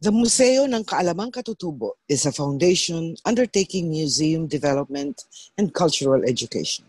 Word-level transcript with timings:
The 0.00 0.14
Museo 0.14 0.62
ng 0.62 0.86
Kaalamang 0.86 1.34
Katutubo 1.34 1.98
is 2.06 2.22
a 2.22 2.30
foundation 2.30 3.18
undertaking 3.26 3.90
museum 3.90 4.46
development 4.46 5.26
and 5.58 5.74
cultural 5.74 6.22
education. 6.22 6.86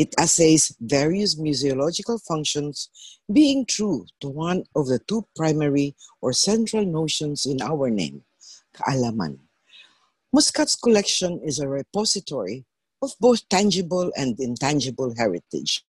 It 0.00 0.16
assays 0.16 0.72
various 0.80 1.36
museological 1.36 2.16
functions, 2.24 2.88
being 3.30 3.66
true 3.68 4.06
to 4.24 4.32
one 4.32 4.64
of 4.72 4.88
the 4.88 4.98
two 4.98 5.28
primary 5.36 5.92
or 6.24 6.32
central 6.32 6.88
notions 6.88 7.44
in 7.44 7.60
our 7.60 7.90
name, 7.92 8.24
kaalaman. 8.72 9.36
MusKKat's 10.34 10.76
collection 10.76 11.44
is 11.44 11.60
a 11.60 11.68
repository 11.68 12.64
of 13.02 13.12
both 13.20 13.46
tangible 13.50 14.10
and 14.16 14.40
intangible 14.40 15.12
heritage, 15.20 15.84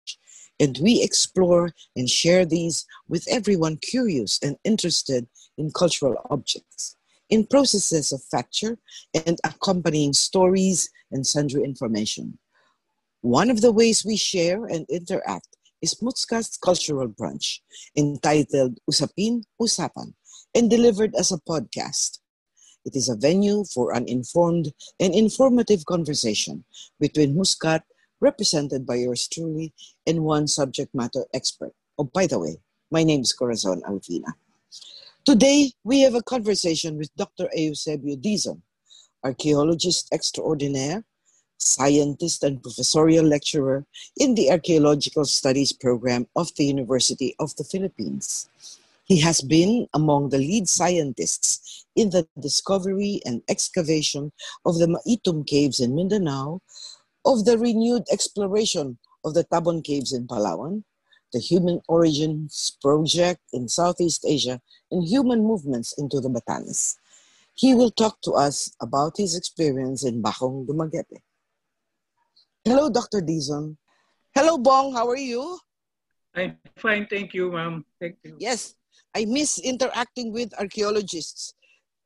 and 0.60 0.78
we 0.82 1.02
explore 1.02 1.72
and 1.96 2.08
share 2.08 2.44
these 2.44 2.86
with 3.08 3.26
everyone 3.28 3.76
curious 3.78 4.38
and 4.42 4.56
interested 4.64 5.26
in 5.58 5.70
cultural 5.70 6.16
objects, 6.30 6.96
in 7.30 7.46
processes 7.46 8.12
of 8.12 8.22
facture 8.32 8.76
and 9.26 9.38
accompanying 9.44 10.12
stories 10.12 10.90
and 11.10 11.26
sundry 11.26 11.64
information. 11.64 12.38
One 13.22 13.50
of 13.50 13.62
the 13.62 13.72
ways 13.72 14.04
we 14.04 14.16
share 14.16 14.66
and 14.66 14.86
interact 14.90 15.56
is 15.80 15.94
MusKKat's 16.02 16.56
cultural 16.58 17.08
brunch, 17.08 17.60
entitled 17.96 18.78
Usapin 18.90 19.44
Usapan, 19.60 20.14
and 20.54 20.70
delivered 20.70 21.14
as 21.14 21.32
a 21.32 21.38
podcast. 21.38 22.20
It 22.84 22.96
is 22.96 23.08
a 23.08 23.16
venue 23.16 23.64
for 23.72 23.94
an 23.94 24.06
informed 24.08 24.72
and 25.00 25.14
informative 25.14 25.86
conversation 25.86 26.64
between 27.00 27.34
MusKKat, 27.34 27.80
represented 28.24 28.86
by 28.86 28.96
yours 28.96 29.28
truly, 29.28 29.72
and 30.06 30.24
one 30.24 30.46
subject 30.48 30.94
matter 30.94 31.24
expert. 31.34 31.72
Oh, 31.98 32.04
by 32.04 32.26
the 32.26 32.38
way, 32.38 32.56
my 32.90 33.04
name 33.04 33.20
is 33.20 33.34
Corazon 33.34 33.82
Alvina. 33.82 34.32
Today, 35.26 35.72
we 35.84 36.00
have 36.00 36.14
a 36.14 36.22
conversation 36.34 36.96
with 36.96 37.14
Dr. 37.16 37.48
Eusebio 37.52 38.16
Dizon, 38.16 38.62
archaeologist 39.22 40.08
extraordinaire, 40.12 41.04
scientist 41.58 42.42
and 42.44 42.62
professorial 42.62 43.24
lecturer 43.24 43.86
in 44.16 44.34
the 44.34 44.50
Archaeological 44.50 45.24
Studies 45.24 45.72
program 45.72 46.26
of 46.34 46.54
the 46.56 46.64
University 46.64 47.34
of 47.38 47.54
the 47.56 47.64
Philippines. 47.64 48.48
He 49.04 49.20
has 49.20 49.40
been 49.42 49.86
among 49.92 50.30
the 50.30 50.38
lead 50.38 50.68
scientists 50.68 51.84
in 51.94 52.10
the 52.10 52.26
discovery 52.40 53.20
and 53.24 53.42
excavation 53.48 54.32
of 54.64 54.78
the 54.78 54.88
Maitum 54.88 55.46
caves 55.46 55.78
in 55.78 55.94
Mindanao, 55.94 56.60
of 57.24 57.44
the 57.44 57.58
renewed 57.58 58.04
exploration 58.12 58.98
of 59.24 59.34
the 59.34 59.44
Tabon 59.44 59.82
caves 59.82 60.12
in 60.12 60.26
Palawan, 60.26 60.84
the 61.32 61.40
Human 61.40 61.80
Origins 61.88 62.76
Project 62.80 63.40
in 63.52 63.68
Southeast 63.68 64.24
Asia, 64.26 64.60
and 64.90 65.02
human 65.04 65.42
movements 65.42 65.94
into 65.98 66.20
the 66.20 66.28
Batanes. 66.28 66.96
He 67.54 67.74
will 67.74 67.90
talk 67.90 68.20
to 68.22 68.32
us 68.32 68.70
about 68.80 69.16
his 69.16 69.36
experience 69.36 70.04
in 70.04 70.22
Bacong, 70.22 70.66
Dumaguete. 70.66 71.22
Hello, 72.64 72.90
Dr. 72.90 73.20
Dizon. 73.20 73.76
Hello, 74.34 74.58
Bong. 74.58 74.94
How 74.94 75.08
are 75.08 75.16
you? 75.16 75.58
I'm 76.34 76.58
fine, 76.76 77.06
thank 77.06 77.34
you, 77.34 77.52
ma'am. 77.52 77.84
Thank 78.00 78.16
you. 78.24 78.36
Yes, 78.40 78.74
I 79.14 79.24
miss 79.24 79.60
interacting 79.60 80.32
with 80.32 80.52
archaeologists, 80.58 81.54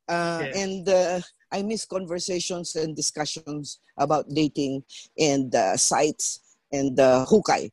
uh, 0.08 0.44
yes. 0.44 0.56
and 0.56 0.88
uh, 0.88 1.20
I 1.52 1.62
miss 1.62 1.84
conversations 1.84 2.76
and 2.76 2.94
discussions 2.94 3.80
about 3.96 4.28
dating 4.32 4.84
and 5.18 5.54
uh, 5.54 5.76
sites 5.76 6.40
and 6.72 6.98
uh, 6.98 7.24
hukay. 7.28 7.70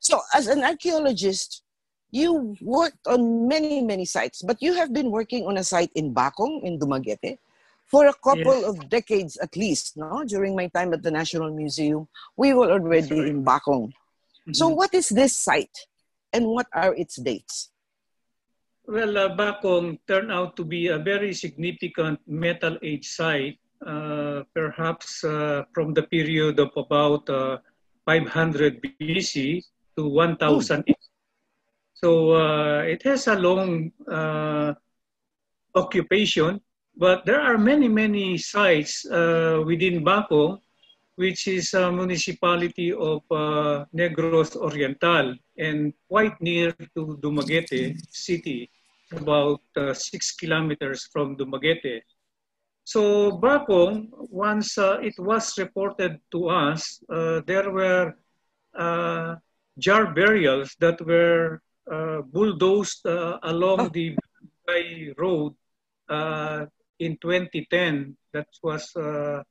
So, 0.00 0.20
as 0.34 0.46
an 0.48 0.64
archaeologist, 0.64 1.62
you 2.10 2.56
worked 2.60 3.06
on 3.06 3.48
many, 3.48 3.82
many 3.82 4.04
sites, 4.04 4.42
but 4.42 4.62
you 4.62 4.74
have 4.74 4.92
been 4.92 5.10
working 5.10 5.46
on 5.46 5.56
a 5.56 5.64
site 5.64 5.90
in 5.94 6.14
Bacong, 6.14 6.62
in 6.62 6.78
Dumaguete, 6.78 7.38
for 7.86 8.06
a 8.06 8.14
couple 8.14 8.60
yes. 8.60 8.64
of 8.64 8.88
decades 8.88 9.36
at 9.38 9.56
least, 9.56 9.96
no? 9.96 10.24
During 10.24 10.54
my 10.54 10.68
time 10.68 10.92
at 10.94 11.02
the 11.02 11.10
National 11.10 11.52
Museum, 11.52 12.08
we 12.36 12.54
were 12.54 12.70
already 12.70 13.18
in 13.28 13.44
Bacong. 13.44 13.90
Mm-hmm. 13.90 14.52
So 14.52 14.68
what 14.68 14.94
is 14.94 15.08
this 15.08 15.34
site 15.34 15.86
and 16.32 16.46
what 16.46 16.66
are 16.72 16.94
its 16.94 17.16
dates? 17.16 17.70
Well, 18.86 19.16
uh, 19.16 19.36
Bacong 19.36 19.98
turned 20.06 20.30
out 20.30 20.56
to 20.56 20.64
be 20.64 20.88
a 20.88 20.98
very 20.98 21.32
significant 21.32 22.20
metal 22.26 22.78
age 22.82 23.08
site, 23.08 23.58
uh, 23.86 24.42
perhaps 24.54 25.24
uh, 25.24 25.64
from 25.72 25.94
the 25.94 26.02
period 26.02 26.60
of 26.60 26.70
about 26.76 27.28
uh, 27.30 27.58
500 28.04 28.82
BC 29.00 29.64
to 29.96 30.08
1000 30.08 30.84
oh. 30.86 30.94
So 31.94 32.32
uh, 32.36 32.82
it 32.82 33.02
has 33.04 33.26
a 33.28 33.36
long 33.36 33.90
uh, 34.06 34.74
occupation 35.74 36.60
but 36.96 37.26
there 37.26 37.40
are 37.40 37.58
many, 37.58 37.88
many 37.88 38.38
sites 38.38 39.04
uh, 39.06 39.62
within 39.66 40.04
Baco, 40.04 40.60
which 41.16 41.46
is 41.48 41.74
a 41.74 41.90
municipality 41.92 42.92
of 42.92 43.22
uh, 43.30 43.84
Negros 43.94 44.56
Oriental 44.56 45.34
and 45.56 45.92
quite 46.08 46.40
near 46.40 46.72
to 46.94 47.18
Dumaguete 47.22 47.96
city, 48.10 48.70
about 49.12 49.62
uh, 49.76 49.94
six 49.94 50.32
kilometers 50.32 51.08
from 51.12 51.36
Dumaguete. 51.36 52.02
So 52.84 53.32
Baco, 53.38 54.08
once 54.30 54.76
uh, 54.76 54.98
it 55.00 55.14
was 55.18 55.56
reported 55.56 56.20
to 56.32 56.48
us, 56.48 57.02
uh, 57.08 57.40
there 57.46 57.70
were 57.70 58.14
uh, 58.74 59.36
jar 59.78 60.12
burials 60.12 60.76
that 60.80 61.00
were 61.00 61.60
bulldozed 62.32 63.04
along 63.04 63.90
the 63.90 64.16
by 64.66 65.12
road 65.18 65.54
in 66.98 67.16
2010, 67.18 68.16
that 68.32 68.48
was 68.62 68.94
uh, 68.96 69.42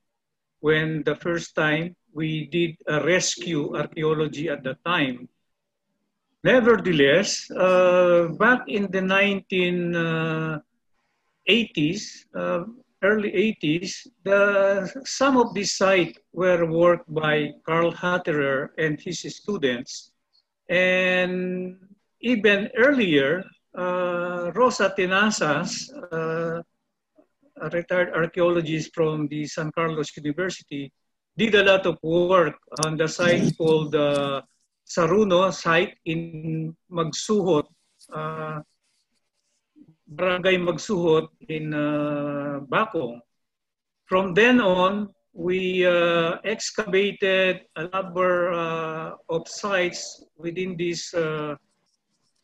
when 0.64 1.04
the 1.04 1.16
first 1.16 1.56
time 1.56 1.94
we 2.16 2.48
did 2.48 2.72
a 2.88 3.04
rescue 3.04 3.76
archaeology 3.76 4.48
at 4.48 4.64
the 4.64 4.78
time. 4.86 5.28
Nevertheless, 6.42 7.52
uh, 7.52 8.30
back 8.40 8.62
in 8.68 8.84
the 8.96 9.04
1980s, 9.04 10.64
uh, 12.34 12.64
early 13.04 13.32
80s, 13.60 14.08
the, 14.24 14.88
some 15.04 15.36
of 15.36 15.54
these 15.54 15.74
sites 15.76 16.18
were 16.32 16.66
worked 16.66 17.14
by 17.14 17.52
Karl 17.66 17.92
Hutterer 17.92 18.70
and 18.78 18.98
his 19.02 19.20
students. 19.36 20.12
And 20.70 21.76
even 22.22 22.70
earlier, 22.78 23.44
uh, 23.78 24.52
Rosa 24.56 24.94
Tenazas, 24.96 25.92
uh, 25.92 26.62
a 27.64 27.70
retired 27.70 28.14
archaeologist 28.14 28.94
from 28.94 29.28
the 29.28 29.48
San 29.48 29.72
Carlos 29.72 30.12
University, 30.18 30.92
did 31.38 31.56
a 31.56 31.64
lot 31.64 31.86
of 31.86 31.98
work 32.04 32.56
on 32.86 32.98
the 32.98 33.08
site 33.08 33.58
called 33.58 33.96
uh, 33.96 34.42
Saruno 34.86 35.52
site 35.52 35.96
in 36.06 36.76
Magsuhot, 36.92 37.66
uh, 38.14 38.60
Barangay 40.08 40.58
Magsuhot 40.58 41.30
in 41.48 41.74
uh. 42.70 43.20
From 44.06 44.34
then 44.34 44.60
on, 44.60 45.10
we 45.34 45.86
uh, 45.86 46.38
excavated 46.44 47.62
a 47.76 47.88
number 47.88 48.54
uh, 48.54 49.12
of 49.30 49.48
sites 49.48 50.24
within 50.38 50.78
this 50.78 51.14
uh, 51.14 51.56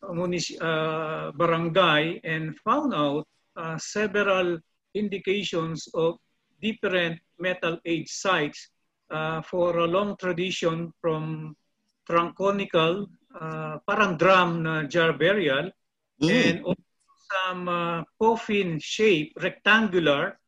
uh, 0.02 1.30
barangay 1.32 2.20
and 2.24 2.58
found 2.58 2.94
out 2.94 3.26
several 3.78 4.58
indications 4.94 5.88
of 5.94 6.18
different 6.60 7.18
metal 7.38 7.78
age 7.84 8.08
sites 8.08 8.68
uh, 9.10 9.42
for 9.42 9.78
a 9.78 9.86
long 9.86 10.16
tradition 10.16 10.92
from 11.00 11.56
tronconical, 12.06 13.06
uh, 13.40 13.78
parang 13.86 14.16
drum 14.16 14.62
na 14.62 14.82
jar 14.84 15.12
burial, 15.12 15.70
mm. 16.22 16.30
and 16.30 16.56
some 17.30 17.68
uh, 17.68 18.02
coffin 18.18 18.78
shape, 18.78 19.32
rectangular 19.40 20.38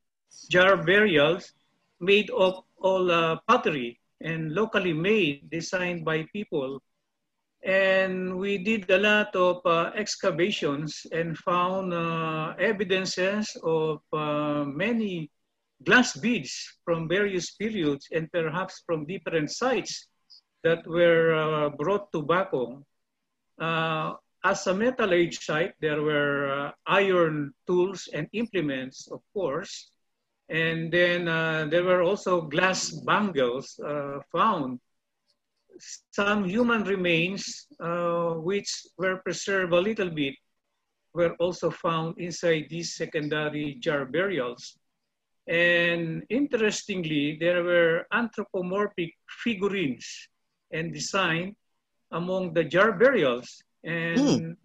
jar 0.51 0.77
burials 0.77 1.53
made 2.01 2.31
of 2.31 2.65
all 2.83 3.11
uh, 3.11 3.39
pottery 3.47 3.99
and 4.21 4.53
locally 4.53 4.93
made, 4.93 5.49
designed 5.51 6.05
by 6.05 6.27
people 6.33 6.83
and 7.65 8.37
we 8.37 8.59
did 8.59 8.91
a 8.91 8.99
lot 8.99 9.35
of 9.37 9.61
uh, 9.65 9.93
excavations 9.95 11.07
and 11.13 11.39
found 11.39 11.95
uh, 11.95 12.55
evidences 12.59 13.57
of 13.63 14.01
uh, 14.13 14.65
many 14.67 15.31
glass 15.85 16.17
beads 16.17 16.79
from 16.85 17.09
various 17.09 17.53
periods 17.53 18.09
and 18.13 18.31
perhaps 18.33 18.83
from 18.85 19.07
different 19.07 19.51
sites 19.51 20.09
that 20.65 20.85
were 20.87 21.35
uh, 21.35 21.69
brought 21.71 22.11
to 22.13 22.23
Bacong. 22.23 22.83
Uh, 23.61 24.15
as 24.45 24.67
a 24.67 24.75
metal 24.75 25.15
age 25.15 25.39
site, 25.39 25.75
there 25.81 26.03
were 26.03 26.49
uh, 26.51 26.71
iron 26.87 27.55
tools 27.67 28.09
and 28.13 28.27
implements, 28.33 29.09
of 29.13 29.21
course. 29.33 29.91
And 30.49 30.93
then 30.93 31.25
there 31.71 31.85
were 31.85 32.03
also 32.03 32.43
glass 32.43 32.91
bangles 32.91 33.81
found 34.33 34.81
some 36.11 36.45
human 36.45 36.85
remains 36.85 37.67
uh, 37.81 38.35
which 38.35 38.87
were 38.99 39.17
preserved 39.19 39.73
a 39.73 39.81
little 39.81 40.11
bit 40.11 40.35
were 41.15 41.35
also 41.39 41.71
found 41.71 42.19
inside 42.19 42.67
these 42.71 42.95
secondary 42.95 43.75
jar 43.75 44.05
burials. 44.05 44.79
And 45.47 46.25
interestingly, 46.31 47.37
there 47.39 47.63
were 47.63 48.07
anthropomorphic 48.13 49.13
figurines 49.45 50.07
and 50.71 50.93
design 50.93 51.57
among 52.13 52.55
the 52.55 52.65
jar 52.65 52.93
burials 52.93 53.63
and 53.85 54.19
mm. 54.19 54.57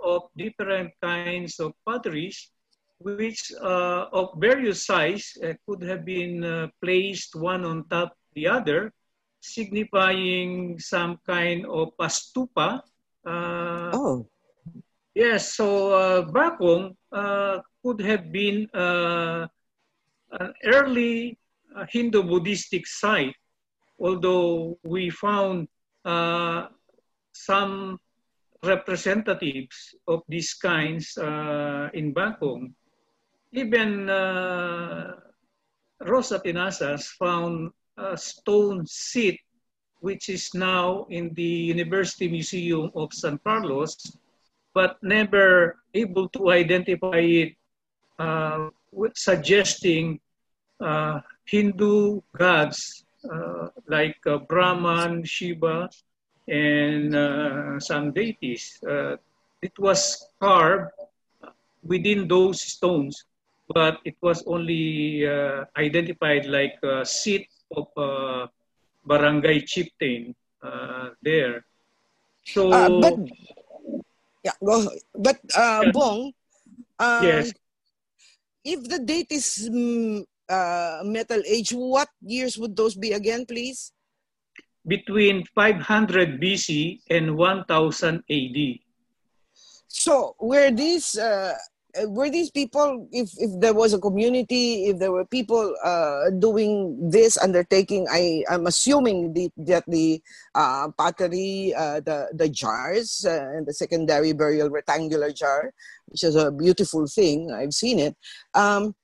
of 0.00 0.22
different 0.36 0.92
kinds 1.02 1.58
of 1.60 1.72
potteries 1.84 2.50
which 2.98 3.52
uh, 3.62 4.06
of 4.12 4.34
various 4.38 4.84
size 4.84 5.32
uh, 5.44 5.52
could 5.66 5.82
have 5.82 6.04
been 6.04 6.42
uh, 6.42 6.66
placed 6.82 7.34
one 7.36 7.64
on 7.64 7.86
top 7.88 8.12
the 8.34 8.46
other, 8.46 8.92
signifying 9.40 10.78
some 10.78 11.18
kind 11.26 11.66
of 11.66 11.92
a 11.98 12.06
stupa. 12.06 12.82
Uh, 13.26 13.90
oh. 13.92 14.26
Yes, 15.14 15.54
so 15.54 15.92
uh, 15.92 16.22
Bacong 16.30 16.94
uh, 17.10 17.58
could 17.82 18.00
have 18.00 18.30
been 18.30 18.68
uh, 18.70 19.46
an 20.38 20.54
early 20.64 21.38
Hindu-Buddhistic 21.88 22.86
site, 22.86 23.34
although 23.98 24.78
we 24.84 25.10
found 25.10 25.68
some 27.32 27.98
representatives 28.62 29.94
of 30.06 30.22
these 30.28 30.54
kinds 30.54 31.18
in 31.18 32.14
Bacong 32.14 32.74
even 33.52 34.08
uh, 34.10 35.12
Rosa 36.00 36.38
Tenazas 36.38 37.08
found 37.18 37.70
a 37.98 38.16
stone 38.16 38.86
seat, 38.86 39.40
which 40.00 40.28
is 40.28 40.54
now 40.54 41.06
in 41.10 41.34
the 41.34 41.42
University 41.74 42.28
Museum 42.28 42.90
of 42.94 43.12
San 43.12 43.38
Carlos, 43.38 43.96
but 44.72 44.96
never 45.02 45.76
able 45.94 46.28
to 46.30 46.50
identify 46.50 47.18
it, 47.18 47.54
uh, 48.18 48.68
suggesting 49.14 50.20
uh, 50.80 51.20
Hindu 51.44 52.20
gods 52.36 53.04
uh, 53.28 53.68
like 53.88 54.16
uh, 54.26 54.38
Brahman, 54.38 55.24
Shiva, 55.24 55.90
and 56.46 57.14
uh, 57.14 57.80
some 57.80 58.12
deities. 58.12 58.78
It 59.60 59.76
was 59.76 60.28
carved 60.40 60.92
within 61.82 62.28
those 62.28 62.60
stones 62.60 63.24
but 63.74 63.98
it 64.04 64.16
was 64.22 64.42
only 64.46 65.26
identified 65.76 66.46
like 66.46 66.78
a 66.82 67.04
seat 67.04 67.48
of 67.74 67.88
a 67.96 68.48
barangay 69.04 69.60
chieftain 69.64 70.34
uh, 70.62 71.10
there. 71.22 71.64
So, 72.44 72.72
uh, 72.72 73.00
but 73.00 73.14
yeah, 74.44 74.56
well, 74.60 74.88
but 75.14 75.36
uh, 75.54 75.82
yeah. 75.84 75.92
Bong, 75.92 76.32
um, 76.98 77.24
yes. 77.24 77.52
If 78.64 78.88
the 78.88 78.98
date 78.98 79.30
is 79.30 79.68
um, 79.68 80.24
uh, 80.48 81.00
Metal 81.04 81.42
Age, 81.46 81.72
what 81.72 82.08
years 82.20 82.58
would 82.58 82.76
those 82.76 82.94
be 82.94 83.12
again, 83.12 83.46
please? 83.46 83.92
Between 84.86 85.44
500 85.54 86.40
BC 86.40 87.00
and 87.10 87.36
1000 87.36 88.22
AD. 88.28 88.58
So, 89.88 90.36
were 90.40 90.70
these 90.70 91.16
uh, 91.16 91.54
uh, 91.54 91.56
were 92.06 92.30
these 92.30 92.50
people 92.50 93.08
if 93.12 93.30
if 93.38 93.50
there 93.60 93.74
was 93.74 93.92
a 93.92 93.98
community 93.98 94.86
if 94.86 94.98
there 94.98 95.12
were 95.12 95.24
people 95.24 95.74
uh, 95.84 96.30
doing 96.38 96.96
this 97.10 97.36
undertaking 97.38 98.06
i 98.10 98.44
i'm 98.50 98.66
assuming 98.66 99.32
the, 99.32 99.50
that 99.56 99.84
the 99.88 100.22
uh, 100.54 100.88
pottery 100.96 101.74
uh, 101.76 102.00
the 102.00 102.28
the 102.34 102.48
jars 102.48 103.24
uh, 103.26 103.50
and 103.56 103.66
the 103.66 103.72
secondary 103.72 104.32
burial 104.32 104.70
rectangular 104.70 105.32
jar 105.32 105.72
which 106.06 106.24
is 106.24 106.36
a 106.36 106.50
beautiful 106.50 107.06
thing 107.06 107.50
i've 107.52 107.74
seen 107.74 107.98
it 107.98 108.16
um, 108.54 108.94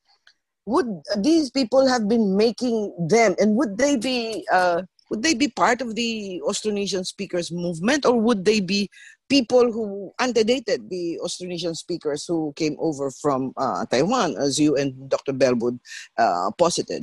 would 0.66 0.86
these 1.18 1.50
people 1.50 1.86
have 1.86 2.08
been 2.08 2.36
making 2.36 2.94
them 3.08 3.34
and 3.38 3.56
would 3.56 3.76
they 3.76 3.96
be 3.96 4.46
uh, 4.52 4.82
would 5.10 5.22
they 5.22 5.34
be 5.34 5.48
part 5.48 5.80
of 5.80 5.94
the 5.94 6.40
Austronesian 6.46 7.04
speakers 7.04 7.52
movement 7.52 8.06
or 8.06 8.18
would 8.18 8.44
they 8.44 8.60
be 8.60 8.90
people 9.34 9.66
who 9.72 10.14
antedated 10.20 10.88
the 10.88 11.18
Austronesian 11.18 11.74
speakers 11.74 12.22
who 12.30 12.52
came 12.54 12.76
over 12.78 13.10
from 13.10 13.52
uh, 13.56 13.82
Taiwan, 13.90 14.36
as 14.38 14.60
you 14.62 14.76
and 14.76 15.10
Dr. 15.10 15.32
Bellwood 15.32 15.76
uh, 16.16 16.54
posited? 16.56 17.02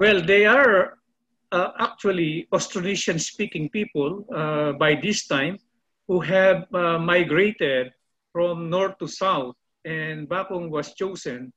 Well, 0.00 0.24
they 0.24 0.46
are 0.46 0.96
uh, 1.52 1.70
actually 1.78 2.48
Austronesian 2.56 3.20
speaking 3.20 3.68
people 3.68 4.24
uh, 4.32 4.72
by 4.72 4.96
this 4.96 5.26
time 5.28 5.58
who 6.08 6.20
have 6.20 6.64
uh, 6.72 6.98
migrated 6.98 7.92
from 8.32 8.70
north 8.70 8.96
to 9.00 9.06
south, 9.06 9.56
and 9.84 10.26
Bacong 10.26 10.70
was 10.70 10.94
chosen 10.94 11.52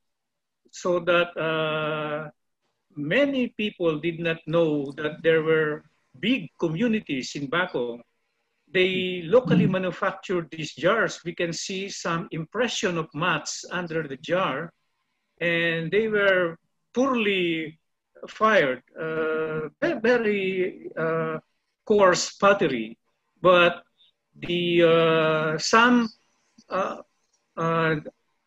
so 0.70 1.00
that 1.00 1.32
uh, 1.40 2.28
many 2.94 3.48
people 3.56 3.98
did 3.98 4.20
not 4.20 4.44
know 4.46 4.92
that 5.00 5.22
there 5.24 5.42
were 5.42 5.88
big 6.20 6.52
communities 6.60 7.32
in 7.34 7.48
Bacong 7.48 8.04
they 8.72 9.22
locally 9.24 9.66
manufactured 9.66 10.48
these 10.50 10.74
jars. 10.74 11.20
We 11.24 11.34
can 11.34 11.52
see 11.52 11.88
some 11.88 12.28
impression 12.30 12.98
of 12.98 13.08
mats 13.14 13.64
under 13.70 14.06
the 14.06 14.16
jar, 14.16 14.72
and 15.40 15.90
they 15.90 16.08
were 16.08 16.58
poorly 16.94 17.78
fired, 18.28 18.82
uh, 19.00 19.68
very 19.80 20.90
uh, 20.98 21.38
coarse 21.86 22.32
pottery. 22.32 22.98
But 23.40 23.82
the 24.36 24.82
uh, 24.82 25.58
some 25.58 26.08
uh, 26.68 26.96
uh, 27.56 27.96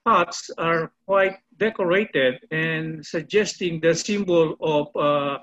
pots 0.05 0.49
are 0.57 0.91
quite 1.05 1.37
decorated 1.57 2.39
and 2.51 3.05
suggesting 3.05 3.79
the 3.79 3.95
symbol 3.95 4.55
of 4.61 4.87
uh, 4.95 5.37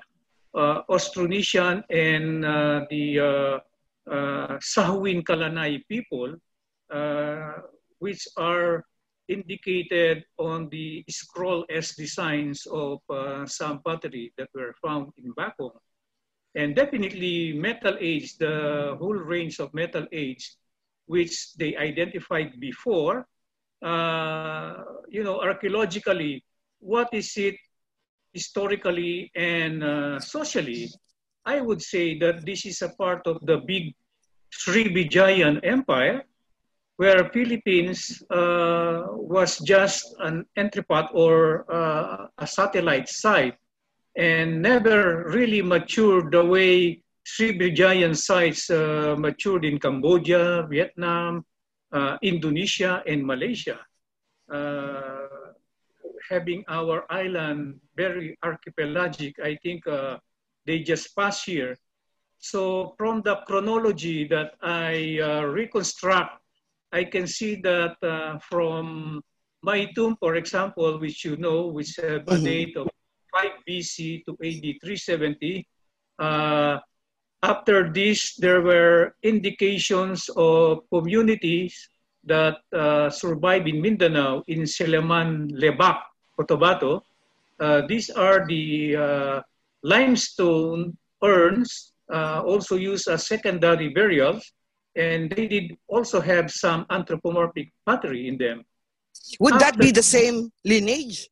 Austronesian 0.88 1.84
and 1.90 2.44
the 2.90 3.60
uh, 4.10 4.58
Sa 4.60 4.87
Huynh-Kalanay 4.90 5.82
people, 5.88 6.34
uh, 6.90 7.52
which 7.99 8.26
are 8.37 8.84
indicated 9.28 10.25
on 10.38 10.69
the 10.70 11.05
scroll 11.08 11.64
S 11.69 11.94
designs 11.94 12.66
of 12.66 12.99
uh, 13.10 13.44
some 13.46 13.81
pottery 13.82 14.32
that 14.38 14.49
were 14.55 14.75
found 14.82 15.12
in 15.19 15.34
Bacong. 15.34 15.76
And 16.55 16.75
definitely 16.75 17.52
metal 17.52 17.96
age, 18.00 18.38
the 18.38 18.96
whole 18.99 19.14
range 19.14 19.60
of 19.60 19.72
metal 19.75 20.06
age, 20.12 20.56
which 21.06 21.54
they 21.54 21.76
identified 21.76 22.58
before, 22.58 23.28
uh, 23.82 24.75
you 25.08 25.22
know, 25.22 25.40
archaeologically, 25.40 26.44
what 26.81 27.09
is 27.12 27.37
it 27.37 27.56
historically 28.33 29.30
and 29.35 29.85
uh, 29.85 30.21
socially 30.21 30.88
I 31.49 31.64
would 31.64 31.81
say 31.81 32.19
that 32.21 32.45
this 32.45 32.67
is 32.69 32.83
a 32.83 32.93
part 32.93 33.25
of 33.25 33.40
the 33.40 33.64
big 33.64 33.97
Srivijayan 34.52 35.64
Empire, 35.64 36.28
where 37.00 37.31
Philippines 37.33 38.21
uh, 38.28 39.09
was 39.17 39.57
just 39.64 40.05
an 40.21 40.45
entrepot 40.61 41.09
or 41.14 41.64
uh, 41.73 42.28
a 42.37 42.47
satellite 42.47 43.09
site 43.09 43.57
and 44.17 44.61
never 44.61 45.25
really 45.33 45.62
matured 45.62 46.33
the 46.33 46.45
way 46.45 47.00
Srivijayan 47.25 48.12
sites 48.12 48.69
uh, 48.69 49.17
matured 49.17 49.64
in 49.64 49.81
Cambodia, 49.81 50.69
Vietnam, 50.69 51.47
uh, 51.93 52.19
Indonesia, 52.21 53.00
and 53.07 53.25
Malaysia. 53.25 53.81
Uh, 54.52 55.49
having 56.28 56.61
our 56.69 57.09
island 57.09 57.81
very 57.97 58.37
archipelagic, 58.45 59.40
I 59.40 59.57
think 59.62 59.87
uh, 59.87 60.19
they 60.68 60.84
just 60.84 61.16
pass 61.16 61.42
here. 61.48 61.80
So 62.38 62.92
from 63.00 63.25
the 63.25 63.40
chronology 63.48 64.28
that 64.28 64.60
I 64.60 65.18
uh, 65.18 65.42
reconstruct, 65.48 66.44
I 66.92 67.04
can 67.04 67.26
see 67.26 67.56
that 67.64 67.96
uh, 68.04 68.38
from 68.38 69.25
tomb, 69.96 70.16
for 70.20 70.37
example, 70.37 71.00
which 71.00 71.25
you 71.25 71.40
know, 71.40 71.72
which 71.72 71.96
have 71.96 72.28
a 72.28 72.37
mm-hmm. 72.37 72.44
date 72.44 72.76
of 72.76 72.87
5 73.32 73.64
BC 73.66 74.25
to 74.28 74.32
AD 74.44 74.66
370, 74.84 75.66
uh, 76.20 76.78
after 77.42 77.90
this, 77.90 78.37
there 78.37 78.60
were 78.60 79.16
indications 79.22 80.28
of 80.37 80.84
communities 80.92 81.88
that 82.25 82.60
uh, 82.76 83.08
survive 83.08 83.66
in 83.66 83.80
Mindanao 83.80 84.44
in 84.48 84.68
Seleman 84.68 85.48
Lebak, 85.56 86.02
Cotabato. 86.38 87.00
Uh, 87.58 87.87
these 87.88 88.10
are 88.10 88.46
the 88.46 88.96
uh, 88.96 89.40
limestone 89.82 90.97
urns 91.23 91.92
uh, 92.12 92.42
also 92.44 92.76
used 92.76 93.08
as 93.08 93.26
secondary 93.26 93.88
burials, 93.88 94.52
and 94.97 95.30
they 95.30 95.47
did 95.47 95.76
also 95.88 96.20
have 96.20 96.50
some 96.50 96.87
anthropomorphic 96.90 97.73
pottery 97.87 98.28
in 98.28 98.38
them. 98.38 98.64
Would 99.40 99.54
After, 99.54 99.64
that 99.64 99.78
be 99.78 99.90
the 99.90 100.02
same 100.02 100.50
lineage? 100.64 101.28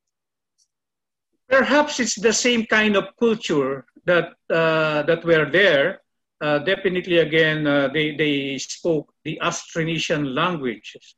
Perhaps 1.48 2.00
it's 2.00 2.16
the 2.16 2.32
same 2.32 2.66
kind 2.66 2.96
of 2.96 3.04
culture 3.18 3.84
that 4.04 4.34
uh, 4.50 5.02
that 5.02 5.24
were 5.24 5.48
there. 5.50 6.00
Uh, 6.40 6.58
definitely, 6.58 7.18
again, 7.18 7.66
uh, 7.66 7.88
they, 7.88 8.14
they 8.14 8.58
spoke 8.58 9.10
the 9.24 9.38
Austronesian 9.42 10.34
languages. 10.34 11.14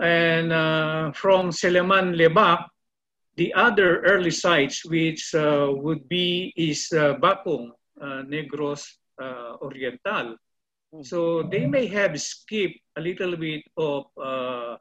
And 0.00 0.50
uh, 0.50 1.12
from 1.12 1.50
Seleman 1.50 2.16
Lebak, 2.16 2.64
the 3.36 3.52
other 3.54 4.00
early 4.02 4.30
sites 4.30 4.84
which 4.84 5.34
uh, 5.34 5.68
would 5.70 6.08
be 6.08 6.52
is 6.56 6.90
uh, 6.92 7.14
uh, 8.00 8.22
Negros 8.24 8.84
uh, 9.20 9.56
Oriental. 9.60 10.36
So 11.02 11.42
they 11.42 11.66
may 11.66 11.86
have 11.86 12.20
skipped 12.20 12.80
a 12.96 13.00
little 13.00 13.36
bit 13.36 13.62
of 13.76 14.06
uh, 14.16 14.76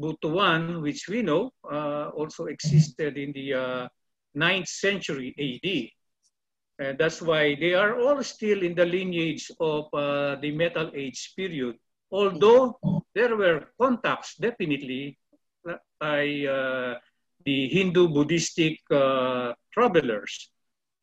Butuan, 0.00 0.82
which 0.82 1.08
we 1.08 1.22
know 1.22 1.52
uh, 1.70 2.10
also 2.16 2.46
existed 2.46 3.16
in 3.16 3.32
the 3.32 3.54
uh, 3.54 3.88
9th 4.36 4.68
century 4.68 5.34
AD. 5.38 6.84
And 6.84 6.98
that's 6.98 7.22
why 7.22 7.54
they 7.54 7.74
are 7.74 8.00
all 8.00 8.22
still 8.24 8.62
in 8.62 8.74
the 8.74 8.86
lineage 8.86 9.50
of 9.60 9.90
the 9.92 10.50
Metal 10.54 10.90
Age 10.94 11.34
period. 11.36 11.76
Although 12.10 12.78
there 13.14 13.36
were 13.36 13.68
contacts 13.78 14.34
definitely 14.36 15.18
by 16.00 16.46
the 17.44 17.68
Hindu 17.68 18.08
Buddhistic 18.08 18.78
uh, 18.90 19.52
travelers. 19.72 20.50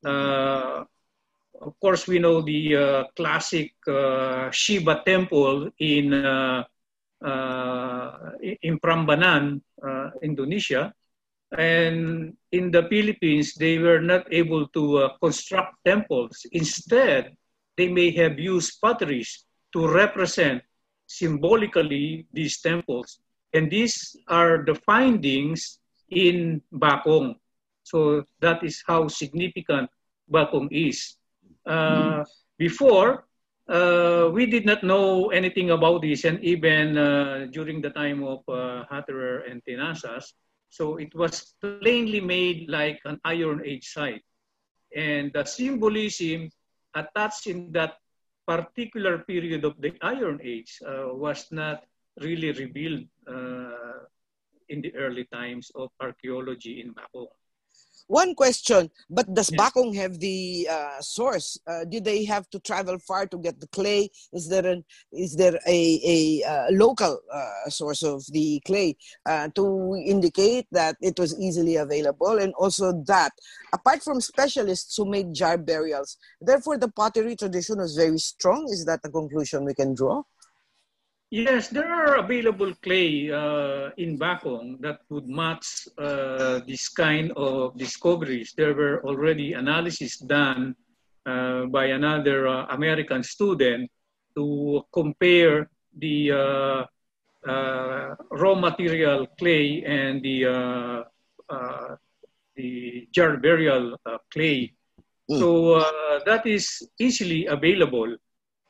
Uh, 0.06 0.84
of 1.60 1.74
course, 1.82 2.08
we 2.08 2.20
know 2.20 2.42
the 2.42 2.76
uh, 2.76 3.04
classic 3.16 3.74
Shiva 4.52 5.02
temple 5.06 5.70
in 5.80 6.14
in 8.62 8.78
Prambanan, 8.78 9.62
Indonesia, 10.22 10.94
and 11.56 12.36
in 12.52 12.72
the 12.72 12.84
Philippines, 12.90 13.56
they 13.56 13.80
were 13.80 14.02
not 14.02 14.28
able 14.32 14.68
to 14.70 14.98
uh, 14.98 15.18
construct 15.22 15.76
temples. 15.86 16.46
Instead, 16.52 17.36
they 17.78 17.88
may 17.88 18.12
have 18.12 18.38
used 18.38 18.82
potteries 18.82 19.46
to 19.74 19.88
represent 19.88 20.62
symbolically 21.08 22.28
these 22.34 22.60
temples. 22.60 23.20
And 23.54 23.72
these 23.72 24.16
are 24.28 24.66
the 24.66 24.76
findings 24.76 25.80
in 26.10 26.62
Bakong. 26.74 27.36
So 27.84 28.24
that 28.42 28.64
is 28.64 28.84
how 28.86 29.08
significant 29.08 29.90
Bakong 30.32 30.68
is. 30.72 31.16
Uh, 31.66 32.24
before, 32.58 33.28
uh, 33.70 34.30
we 34.32 34.46
did 34.46 34.66
not 34.66 34.84
know 34.84 35.30
anything 35.30 35.72
about 35.72 36.02
this, 36.02 36.24
and 36.24 36.44
even 36.44 36.98
uh, 36.98 37.48
during 37.52 37.82
the 37.82 37.92
time 37.92 38.24
of 38.24 38.40
uh, 38.48 38.84
Hutterer 38.90 39.44
and 39.50 39.62
Tenazas, 39.68 40.34
so 40.70 40.98
it 40.98 41.14
was 41.16 41.56
plainly 41.62 42.20
made 42.20 42.70
like 42.70 43.00
an 43.06 43.20
Iron 43.24 43.62
Age 43.64 43.88
site. 43.88 44.24
And 44.96 45.32
the 45.34 45.46
symbolism 45.46 46.50
attached 46.96 47.48
in 47.48 47.72
that 47.72 47.98
particular 48.48 49.20
period 49.20 49.66
of 49.66 49.76
the 49.80 49.94
Iron 50.02 50.40
Age 50.44 50.80
uh, 50.86 51.12
was 51.12 51.48
not 51.52 51.84
really 52.20 52.52
revealed 52.52 53.06
uh, 53.28 54.08
in 54.70 54.82
the 54.82 54.94
early 54.96 55.26
times 55.32 55.72
of 55.76 55.90
archaeology 56.00 56.82
in 56.82 56.94
Bacong. 56.94 57.28
One 58.08 58.36
question, 58.36 58.90
but 59.10 59.34
does 59.34 59.52
yes. 59.52 59.60
Bacong 59.60 59.94
have 59.96 60.18
the 60.18 60.66
uh, 60.72 61.02
source? 61.02 61.60
Uh, 61.68 61.84
do 61.84 62.00
they 62.00 62.24
have 62.24 62.50
to 62.52 62.60
travel 62.60 62.98
far 63.00 63.28
to 63.28 63.38
get 63.38 63.60
the 63.60 63.68
clay? 63.68 64.10
Is 64.32 64.48
there 64.48 64.66
an 64.66 64.86
is 65.12 65.36
there 65.36 65.60
a 65.68 65.80
a 66.06 66.44
uh, 66.48 66.68
local 66.72 67.20
uh, 67.30 67.70
source 67.70 68.04
of 68.04 68.24
the 68.32 68.62
clay 68.66 68.96
uh, 69.26 69.50
to 69.56 70.02
indicate 70.06 70.68
that 70.72 70.96
it 71.02 71.20
was 71.20 71.38
easily 71.38 71.76
available, 71.76 72.38
and 72.40 72.54
also 72.54 72.94
that 73.08 73.34
apart 73.74 74.02
from 74.02 74.22
specialists 74.22 74.96
who 74.96 75.04
made 75.04 75.34
jar 75.34 75.58
burials, 75.58 76.16
therefore 76.40 76.78
the 76.78 76.88
pottery 76.88 77.36
tradition 77.36 77.80
was 77.80 77.94
very 77.98 78.20
strong. 78.20 78.70
Is 78.70 78.86
that 78.86 79.04
the 79.04 79.12
conclusion 79.12 79.66
we 79.66 79.74
can 79.74 79.94
draw? 79.94 80.24
Yes, 81.30 81.68
there 81.68 81.92
are 81.92 82.16
available 82.24 82.74
clay 82.82 83.30
uh, 83.30 83.90
in 83.98 84.18
Bacong 84.18 84.80
that 84.80 85.02
would 85.10 85.28
match 85.28 85.88
uh, 85.98 86.62
this 86.66 86.88
kind 86.88 87.34
of 87.36 87.78
discoveries. 87.78 88.54
There 88.56 88.74
were 88.74 89.04
already 89.04 89.52
analyses 89.52 90.18
done 90.18 90.74
uh, 91.26 91.66
by 91.66 91.88
another 91.88 92.48
uh, 92.48 92.68
American 92.70 93.24
student 93.24 93.92
to 94.38 94.86
compare 94.94 95.70
the 95.98 96.32
uh, 96.32 96.86
uh, 97.46 98.16
raw 98.32 98.56
material 98.56 99.28
clay 99.38 99.84
and 99.84 100.24
the 100.24 101.04
the 102.56 103.08
jar 103.12 103.38
burial 103.38 103.98
clay. 104.32 104.72
Mm. 105.30 105.40
So 105.40 105.84
that 106.26 106.48
is 106.48 106.88
easily 106.98 107.48
available. 107.48 108.16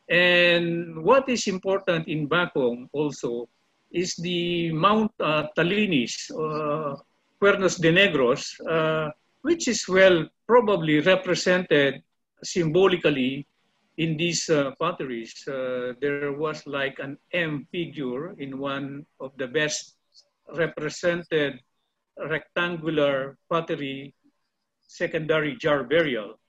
And 0.10 1.04
what 1.04 1.28
is 1.28 1.48
important 1.48 2.08
in 2.08 2.28
Bacong 2.30 2.88
also 2.94 3.50
is 3.92 4.16
the 4.16 4.72
Mount 4.72 5.12
uh, 5.20 5.48
Talinis, 5.56 6.32
uh, 6.32 6.96
Cuernos 7.42 7.80
de 7.80 7.92
Negros, 7.92 8.56
uh, 8.68 9.12
which 9.42 9.68
is 9.68 9.88
well 9.88 10.28
probably 10.48 11.00
represented 11.02 12.02
symbolically 12.44 13.48
in 13.98 14.16
these 14.16 14.50
uh, 14.50 14.72
potteries. 14.80 15.34
Uh, 15.48 15.94
there 16.00 16.32
was 16.34 16.66
like 16.68 17.00
an 17.00 17.18
M 17.34 17.68
figure 17.72 18.34
in 18.40 18.58
one 18.58 19.06
of 19.20 19.32
the 19.38 19.48
best 19.48 19.98
represented 20.56 21.60
rectangular 22.18 23.38
pottery 23.50 24.14
secondary 24.88 25.56
jar 25.58 25.84
burial. 25.84 26.40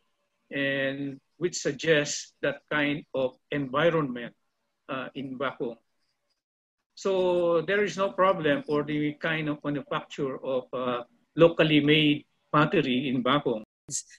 And 0.51 1.21
which 1.39 1.57
suggests 1.57 2.35
that 2.43 2.61
kind 2.71 3.05
of 3.15 3.35
environment 3.51 4.35
uh, 4.89 5.09
in 5.15 5.39
Bacong. 5.39 5.77
So 6.95 7.63
there 7.63 7.85
is 7.85 7.97
no 7.97 8.11
problem 8.11 8.63
for 8.67 8.83
the 8.83 9.15
kind 9.15 9.49
of 9.49 9.63
manufacture 9.65 10.43
of 10.45 10.65
uh, 10.73 11.03
locally 11.37 11.81
made 11.81 12.27
battery 12.53 13.09
in 13.09 13.23
Bacong. 13.23 13.63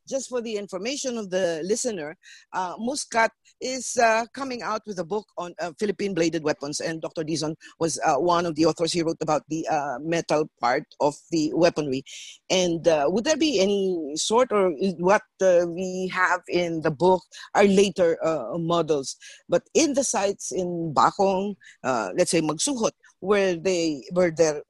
Just 0.07 0.29
for 0.29 0.41
the 0.41 0.55
information 0.55 1.17
of 1.17 1.29
the 1.29 1.61
listener, 1.63 2.17
uh, 2.53 2.75
MusKKat 2.77 3.29
is 3.61 3.97
uh, 3.97 4.25
coming 4.33 4.63
out 4.63 4.81
with 4.87 4.97
a 4.97 5.03
book 5.03 5.27
on 5.37 5.53
uh, 5.59 5.71
Philippine 5.77 6.15
bladed 6.15 6.43
weapons, 6.43 6.79
and 6.79 7.01
Dr. 7.01 7.23
Dizon 7.23 7.55
was 7.79 7.99
uh, 8.03 8.15
one 8.15 8.47
of 8.47 8.55
the 8.55 8.65
authors. 8.65 8.91
He 8.93 9.03
wrote 9.03 9.21
about 9.21 9.43
the 9.49 9.67
uh, 9.67 9.99
metal 10.01 10.49
part 10.59 10.85
of 10.99 11.15
the 11.29 11.51
weaponry. 11.53 12.03
And 12.49 12.87
uh, 12.87 13.05
would 13.09 13.25
there 13.25 13.37
be 13.37 13.59
any 13.59 14.13
sort, 14.15 14.51
or 14.51 14.71
what 14.97 15.21
we 15.39 16.09
have 16.13 16.41
in 16.47 16.81
the 16.81 16.91
book 16.91 17.21
are 17.53 17.65
later 17.65 18.17
models? 18.57 19.17
But 19.47 19.63
in 19.75 19.93
the 19.93 20.03
sites 20.03 20.51
in 20.51 20.93
Bacong, 20.95 21.55
let's 21.83 22.31
say 22.31 22.41
Magsuhot, 22.41 22.91
were 23.21 23.53
they 23.55 24.03
were 24.13 24.31
there 24.31 24.63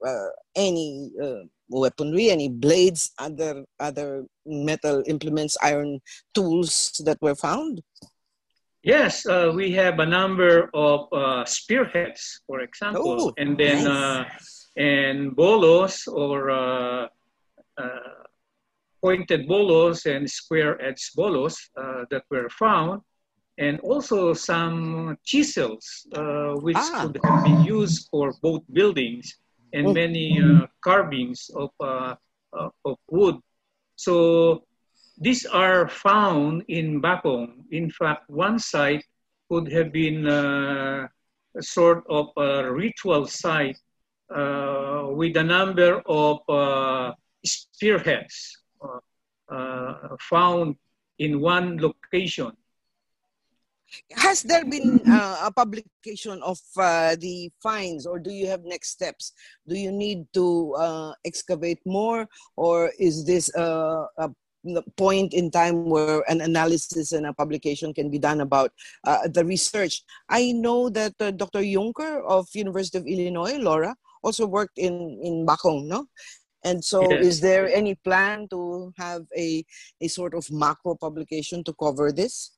any 0.54 1.12
weaponry, 1.70 2.30
any 2.30 2.48
blades, 2.48 3.12
other 3.18 3.64
other 3.78 4.26
metal 4.44 5.02
implements, 5.06 5.56
iron 5.62 6.00
tools 6.34 7.00
that 7.04 7.18
were 7.22 7.34
found? 7.34 7.82
Yes, 8.82 9.26
uh, 9.26 9.52
we 9.54 9.72
have 9.72 9.98
a 9.98 10.06
number 10.06 10.70
of 10.72 11.12
uh, 11.12 11.44
spearheads, 11.44 12.40
for 12.46 12.60
example, 12.60 13.28
oh, 13.28 13.32
and 13.36 13.58
then 13.58 13.84
nice. 13.84 14.68
uh, 14.76 14.80
and 14.80 15.36
bolos 15.36 16.06
or 16.06 16.50
uh, 16.50 17.06
uh, 17.76 18.24
pointed 19.02 19.46
bolos 19.46 20.06
and 20.06 20.30
square 20.30 20.80
edge 20.80 21.12
bolos 21.14 21.68
uh, 21.76 22.04
that 22.10 22.24
were 22.30 22.48
found, 22.48 23.02
and 23.58 23.80
also 23.80 24.32
some 24.32 25.18
chisels 25.24 26.06
which 26.62 26.76
ah. 26.80 27.02
could 27.04 27.20
have 27.22 27.44
been 27.44 27.62
used 27.62 28.08
for 28.10 28.32
boat 28.40 28.64
buildings 28.72 29.36
and 29.74 29.88
oh. 29.88 29.92
many 29.92 30.40
carvings 30.82 31.50
of 31.54 31.70
of 32.84 32.96
wood. 33.08 33.36
So 33.96 34.64
these 35.20 35.44
are 35.46 35.88
found 35.88 36.64
in 36.68 37.02
Bacong. 37.02 37.64
In 37.70 37.90
fact, 37.90 38.28
one 38.28 38.58
site 38.58 39.04
could 39.50 39.70
have 39.70 39.92
been 39.92 40.26
uh, 40.26 41.06
a 41.56 41.62
sort 41.62 42.04
of 42.08 42.28
a 42.36 42.72
ritual 42.72 43.26
site 43.26 43.76
uh, 44.34 45.06
with 45.10 45.36
a 45.36 45.42
number 45.42 46.00
of 46.06 46.38
uh, 46.48 47.12
spearheads 47.44 48.62
uh, 48.80 49.54
uh, 49.54 50.16
found 50.20 50.76
in 51.18 51.40
one 51.40 51.78
location. 51.78 52.52
Has 54.12 54.42
there 54.42 54.64
been 54.64 55.00
uh, 55.08 55.46
a 55.46 55.52
publication 55.52 56.40
of 56.42 56.58
the 56.76 57.50
finds, 57.62 58.06
or 58.06 58.18
do 58.18 58.30
you 58.30 58.46
have 58.46 58.64
next 58.64 58.90
steps? 58.90 59.32
Do 59.66 59.76
you 59.76 59.92
need 59.92 60.26
to 60.34 61.14
excavate 61.24 61.80
more, 61.84 62.28
or 62.56 62.92
is 62.98 63.24
this 63.24 63.50
a 63.56 64.06
point 64.96 65.32
in 65.32 65.50
time 65.50 65.86
where 65.86 66.22
an 66.30 66.40
analysis 66.40 67.12
and 67.12 67.26
a 67.26 67.32
publication 67.32 67.94
can 67.94 68.10
be 68.10 68.18
done 68.18 68.40
about 68.40 68.72
uh, 69.06 69.28
the 69.28 69.44
research. 69.44 70.02
I 70.28 70.52
know 70.52 70.90
that 70.90 71.14
uh, 71.20 71.30
Dr. 71.30 71.62
Junker 71.62 72.22
of 72.22 72.48
University 72.54 72.98
of 72.98 73.06
Illinois, 73.06 73.56
Laura, 73.58 73.94
also 74.22 74.46
worked 74.46 74.78
in 74.78 75.18
in 75.22 75.46
Bacong, 75.46 75.86
no? 75.86 76.06
And 76.62 76.84
so, 76.84 77.10
yes. 77.10 77.24
is 77.24 77.40
there 77.40 77.72
any 77.72 77.94
plan 77.94 78.46
to 78.50 78.92
have 78.98 79.24
a 79.36 79.64
a 80.00 80.08
sort 80.08 80.34
of 80.34 80.50
macro 80.50 80.94
publication 80.94 81.64
to 81.64 81.72
cover 81.72 82.12
this? 82.12 82.52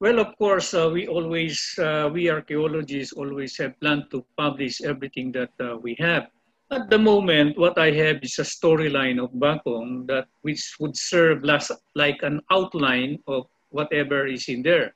Well, 0.00 0.18
of 0.18 0.32
course, 0.38 0.72
uh, 0.72 0.88
we 0.88 1.06
always, 1.08 1.60
uh, 1.76 2.08
we 2.10 2.30
archaeologists 2.30 3.12
always 3.12 3.58
have 3.58 3.78
planned 3.80 4.10
to 4.12 4.24
publish 4.34 4.80
everything 4.80 5.30
that 5.32 5.52
uh, 5.60 5.76
we 5.76 5.94
have. 5.98 6.28
At 6.70 6.88
the 6.88 6.98
moment, 6.98 7.58
what 7.58 7.76
I 7.76 7.90
have 7.90 8.24
is 8.24 8.38
a 8.38 8.48
storyline 8.48 9.22
of 9.22 9.30
Bacong 9.36 10.06
that 10.06 10.28
which 10.40 10.76
would 10.80 10.96
serve 10.96 11.44
last, 11.44 11.70
like 11.94 12.22
an 12.22 12.40
outline 12.50 13.18
of 13.26 13.44
whatever 13.68 14.26
is 14.26 14.48
in 14.48 14.62
there. 14.62 14.94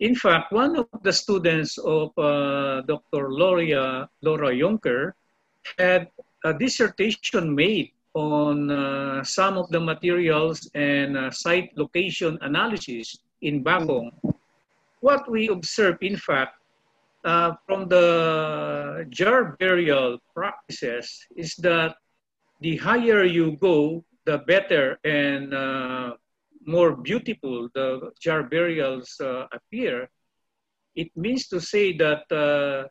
In 0.00 0.16
fact, 0.16 0.50
one 0.50 0.74
of 0.74 0.88
the 1.04 1.12
students 1.12 1.78
of 1.78 2.10
uh, 2.18 2.80
Dr. 2.90 3.30
Laura, 3.30 4.08
Laura 4.20 4.50
Junker 4.50 5.14
had 5.78 6.10
a 6.44 6.52
dissertation 6.52 7.54
made 7.54 7.92
on 8.14 8.68
uh, 8.68 9.22
some 9.22 9.58
of 9.58 9.70
the 9.70 9.78
materials 9.78 10.68
and 10.74 11.16
uh, 11.16 11.30
site 11.30 11.70
location 11.76 12.36
analysis 12.42 13.18
in 13.44 13.62
Bacong, 13.62 14.10
what 15.00 15.30
we 15.30 15.48
observe, 15.48 15.98
in 16.00 16.16
fact, 16.16 16.56
uh, 17.24 17.52
from 17.66 17.88
the 17.88 19.06
jar 19.10 19.56
burial 19.60 20.18
practices 20.34 21.26
is 21.36 21.54
that 21.56 21.96
the 22.60 22.76
higher 22.76 23.24
you 23.24 23.56
go, 23.60 24.04
the 24.24 24.38
better 24.48 24.98
and 25.04 25.52
uh, 25.52 26.12
more 26.66 26.96
beautiful 26.96 27.68
the 27.74 28.10
jar 28.20 28.42
burials 28.42 29.20
uh, 29.20 29.44
appear. 29.52 30.08
It 30.96 31.10
means 31.16 31.48
to 31.48 31.60
say 31.60 31.96
that 31.98 32.24
uh, 32.32 32.88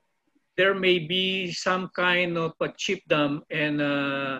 there 0.57 0.75
may 0.75 0.99
be 0.99 1.51
some 1.51 1.89
kind 1.95 2.37
of 2.37 2.53
a 2.61 2.69
chiefdom 2.69 3.41
and 3.49 3.81
uh, 3.81 4.39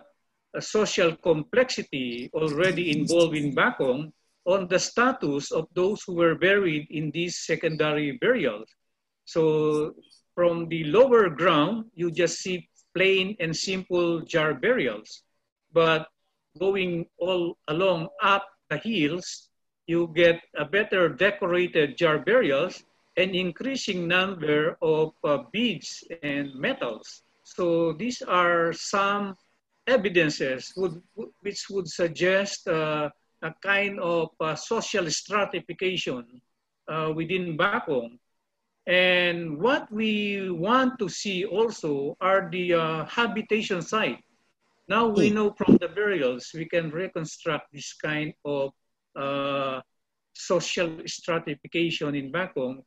a 0.53 0.61
social 0.61 1.15
complexity 1.15 2.29
already 2.33 2.99
involved 2.99 3.35
in 3.35 3.55
Bacong 3.55 4.11
on 4.45 4.67
the 4.67 4.79
status 4.79 5.51
of 5.51 5.67
those 5.73 6.03
who 6.03 6.15
were 6.15 6.35
buried 6.35 6.87
in 6.89 7.11
these 7.11 7.37
secondary 7.45 8.17
burials. 8.19 8.67
So 9.25 9.95
from 10.35 10.67
the 10.67 10.83
lower 10.85 11.29
ground, 11.29 11.85
you 11.93 12.11
just 12.11 12.39
see 12.39 12.67
plain 12.95 13.35
and 13.39 13.55
simple 13.55 14.21
jar 14.21 14.53
burials. 14.53 15.23
But 15.71 16.07
going 16.59 17.05
all 17.17 17.57
along 17.67 18.09
up 18.21 18.45
the 18.69 18.77
hills, 18.77 19.49
you 19.87 20.11
get 20.15 20.41
a 20.55 20.65
better 20.65 21.09
decorated 21.09 21.97
jar 21.97 22.19
burials 22.19 22.83
and 23.17 23.35
increasing 23.35 24.07
number 24.07 24.77
of 24.81 25.13
uh, 25.23 25.43
beads 25.51 26.03
and 26.21 26.53
metals. 26.55 27.23
So 27.43 27.93
these 27.93 28.21
are 28.21 28.73
some 28.73 29.35
evidences 29.87 30.73
would, 30.77 31.01
which 31.41 31.69
would 31.69 31.87
suggest 31.87 32.67
uh, 32.67 33.09
a 33.43 33.53
kind 33.61 33.99
of 33.99 34.29
uh, 34.39 34.55
social 34.55 35.09
stratification 35.11 36.41
uh, 36.87 37.11
within 37.13 37.57
Bacong. 37.57 38.17
And 38.87 39.59
what 39.59 39.91
we 39.91 40.49
want 40.49 40.99
to 40.99 41.07
see 41.07 41.45
also 41.45 42.17
are 42.19 42.49
the 42.49 42.73
uh, 42.73 43.05
habitation 43.05 43.81
site. 43.81 44.19
Now 44.87 45.07
we 45.07 45.29
hmm. 45.29 45.35
know 45.35 45.53
from 45.53 45.77
the 45.77 45.87
burials, 45.87 46.51
we 46.53 46.65
can 46.65 46.89
reconstruct 46.89 47.71
this 47.71 47.93
kind 47.93 48.33
of 48.43 48.71
uh, 49.15 49.81
social 50.33 50.99
stratification 51.05 52.15
in 52.15 52.31
Bacong, 52.31 52.83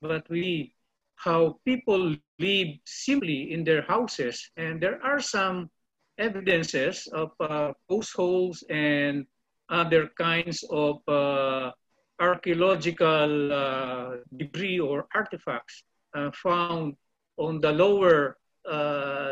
but 0.00 0.28
we 0.30 0.72
how 1.16 1.58
people 1.64 2.14
live 2.38 2.68
simply 2.84 3.52
in 3.52 3.64
their 3.64 3.82
houses. 3.82 4.50
And 4.56 4.80
there 4.80 5.02
are 5.02 5.20
some 5.20 5.70
evidences 6.18 7.08
of 7.08 7.32
uh, 7.40 7.72
post 7.88 8.14
holes 8.14 8.62
and 8.68 9.26
other 9.68 10.08
kinds 10.18 10.64
of 10.70 11.00
uh, 11.08 11.70
archaeological 12.20 13.52
uh, 13.52 14.16
debris 14.36 14.80
or 14.80 15.06
artifacts 15.14 15.84
uh, 16.14 16.30
found 16.32 16.94
on 17.36 17.60
the 17.60 17.72
lower 17.72 18.36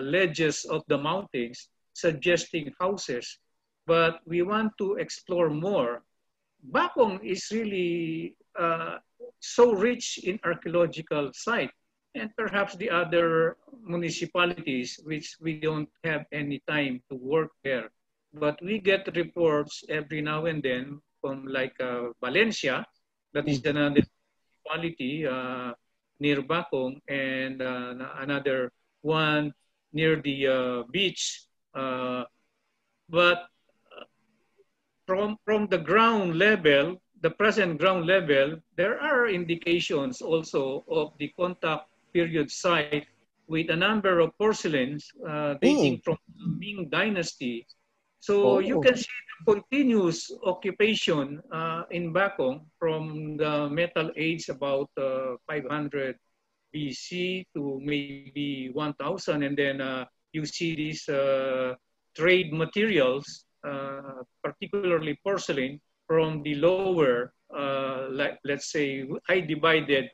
ledges 0.03 0.65
of 0.65 0.83
the 0.87 0.99
mountains, 0.99 1.69
suggesting 1.93 2.73
houses. 2.81 3.39
But 3.87 4.21
we 4.27 4.43
want 4.43 4.73
to 4.79 4.95
explore 4.95 5.51
more. 5.51 6.03
Bacong 6.71 7.19
is 7.25 7.51
really 7.51 8.37
so 9.41 9.73
rich 9.73 10.19
in 10.23 10.39
archaeological 10.45 11.31
sites 11.35 11.75
and 12.15 12.31
perhaps 12.37 12.77
the 12.77 12.89
other 12.91 13.57
municipalities 13.83 15.01
which 15.05 15.37
we 15.41 15.59
don't 15.59 15.89
have 16.05 16.25
any 16.33 16.63
time 16.69 17.03
to 17.11 17.17
work 17.17 17.51
there 17.65 17.91
but 18.35 18.59
we 18.63 18.79
get 18.79 19.07
reports 19.17 19.85
every 19.89 20.21
now 20.21 20.47
and 20.47 20.63
then 20.63 21.01
from 21.21 21.47
like 21.47 21.75
uh, 21.81 22.11
Valencia, 22.21 22.85
that 23.33 23.49
is 23.49 23.65
another 23.65 24.03
municipality 24.03 25.27
uh, 25.27 25.73
near 26.21 26.43
Bacong, 26.43 27.01
and 27.09 27.63
uh, 27.63 27.95
another 28.19 28.73
one 29.03 29.53
near 29.93 30.21
the 30.21 30.47
uh, 30.47 30.83
beach. 30.91 31.47
Uh, 31.75 32.25
but 33.09 33.47
uh, 33.97 34.05
from, 35.07 35.37
from 35.45 35.67
the 35.69 35.79
ground 35.79 36.39
level, 36.39 37.01
the 37.23 37.31
present 37.31 37.79
ground 37.79 38.07
level, 38.07 38.57
there 38.77 39.01
are 39.01 39.29
indications 39.29 40.21
also 40.21 40.85
of 40.89 41.13
the 41.19 41.33
contact 41.39 41.89
period 42.13 42.51
site 42.51 43.07
with 43.47 43.71
a 43.71 43.77
number 43.77 44.21
of 44.21 44.37
porcelains 44.39 45.11
dating 45.61 45.99
mm. 45.99 46.05
from 46.05 46.17
the 46.37 46.47
Ming 46.59 46.89
Dynasty 46.91 47.67
so 48.25 48.57
oh. 48.57 48.59
you 48.59 48.81
can 48.81 48.97
see 48.97 49.21
the 49.29 49.53
continuous 49.53 50.33
occupation 50.49 51.43
uh, 51.53 51.83
in 51.91 52.09
Bacong 52.09 52.65
from 52.81 53.37
the 53.37 53.69
metal 53.69 54.09
age 54.17 54.49
about 54.49 54.89
uh, 54.97 55.37
500 55.47 56.17
BC 56.75 57.45
to 57.53 57.79
maybe 57.85 58.71
1000 58.73 59.43
and 59.43 59.59
then 59.59 59.81
uh, 59.83 60.07
you 60.33 60.47
see 60.47 60.75
these 60.75 61.07
uh, 61.09 61.75
trade 62.17 62.51
materials, 62.51 63.45
uh, 63.63 64.25
particularly 64.43 65.21
porcelain, 65.23 65.79
from 66.09 66.43
the 66.43 66.55
lower, 66.55 67.35
uh, 67.55 68.09
like, 68.09 68.41
let's 68.45 68.73
say 68.73 69.05
I 69.29 69.41
divided 69.41 70.09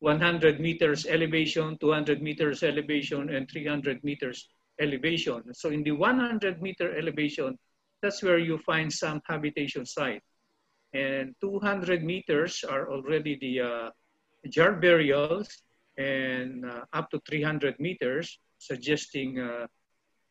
100 0.00 0.60
meters 0.60 1.06
elevation, 1.06 1.78
200 1.80 2.20
meters 2.20 2.62
elevation, 2.62 3.30
and 3.30 3.48
300 3.50 4.04
meters 4.04 4.48
elevation. 4.80 5.42
So 5.54 5.70
in 5.70 5.82
the 5.82 5.92
100 5.92 6.62
meter 6.62 6.96
elevation, 6.96 7.58
that's 8.02 8.22
where 8.22 8.38
you 8.38 8.58
find 8.58 8.92
some 8.92 9.20
habitation 9.26 9.84
site. 9.86 10.22
And 10.94 11.34
200 11.40 12.04
meters 12.04 12.64
are 12.64 12.90
already 12.90 13.36
the 13.40 13.60
uh, 13.60 13.90
jar 14.48 14.72
burials 14.72 15.48
and 15.98 16.64
uh, 16.64 16.84
up 16.92 17.10
to 17.10 17.20
300 17.28 17.78
meters, 17.80 18.38
suggesting 18.58 19.38
uh, 19.38 19.66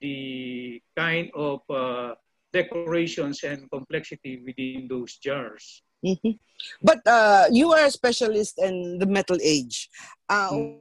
the 0.02 0.82
kind 0.96 1.30
of 1.36 1.60
uh, 1.70 2.16
decorations 2.54 3.44
and 3.44 3.70
complexity 3.70 4.42
within 4.46 4.88
those 4.88 5.18
jars. 5.18 5.84
Mm-hmm. 6.06 6.40
But 6.82 7.06
uh, 7.06 7.46
you 7.52 7.72
are 7.74 7.86
a 7.86 7.92
specialist 7.92 8.58
in 8.58 8.98
the 9.00 9.06
metal 9.06 9.38
age. 9.44 9.90
Mm. 10.32 10.80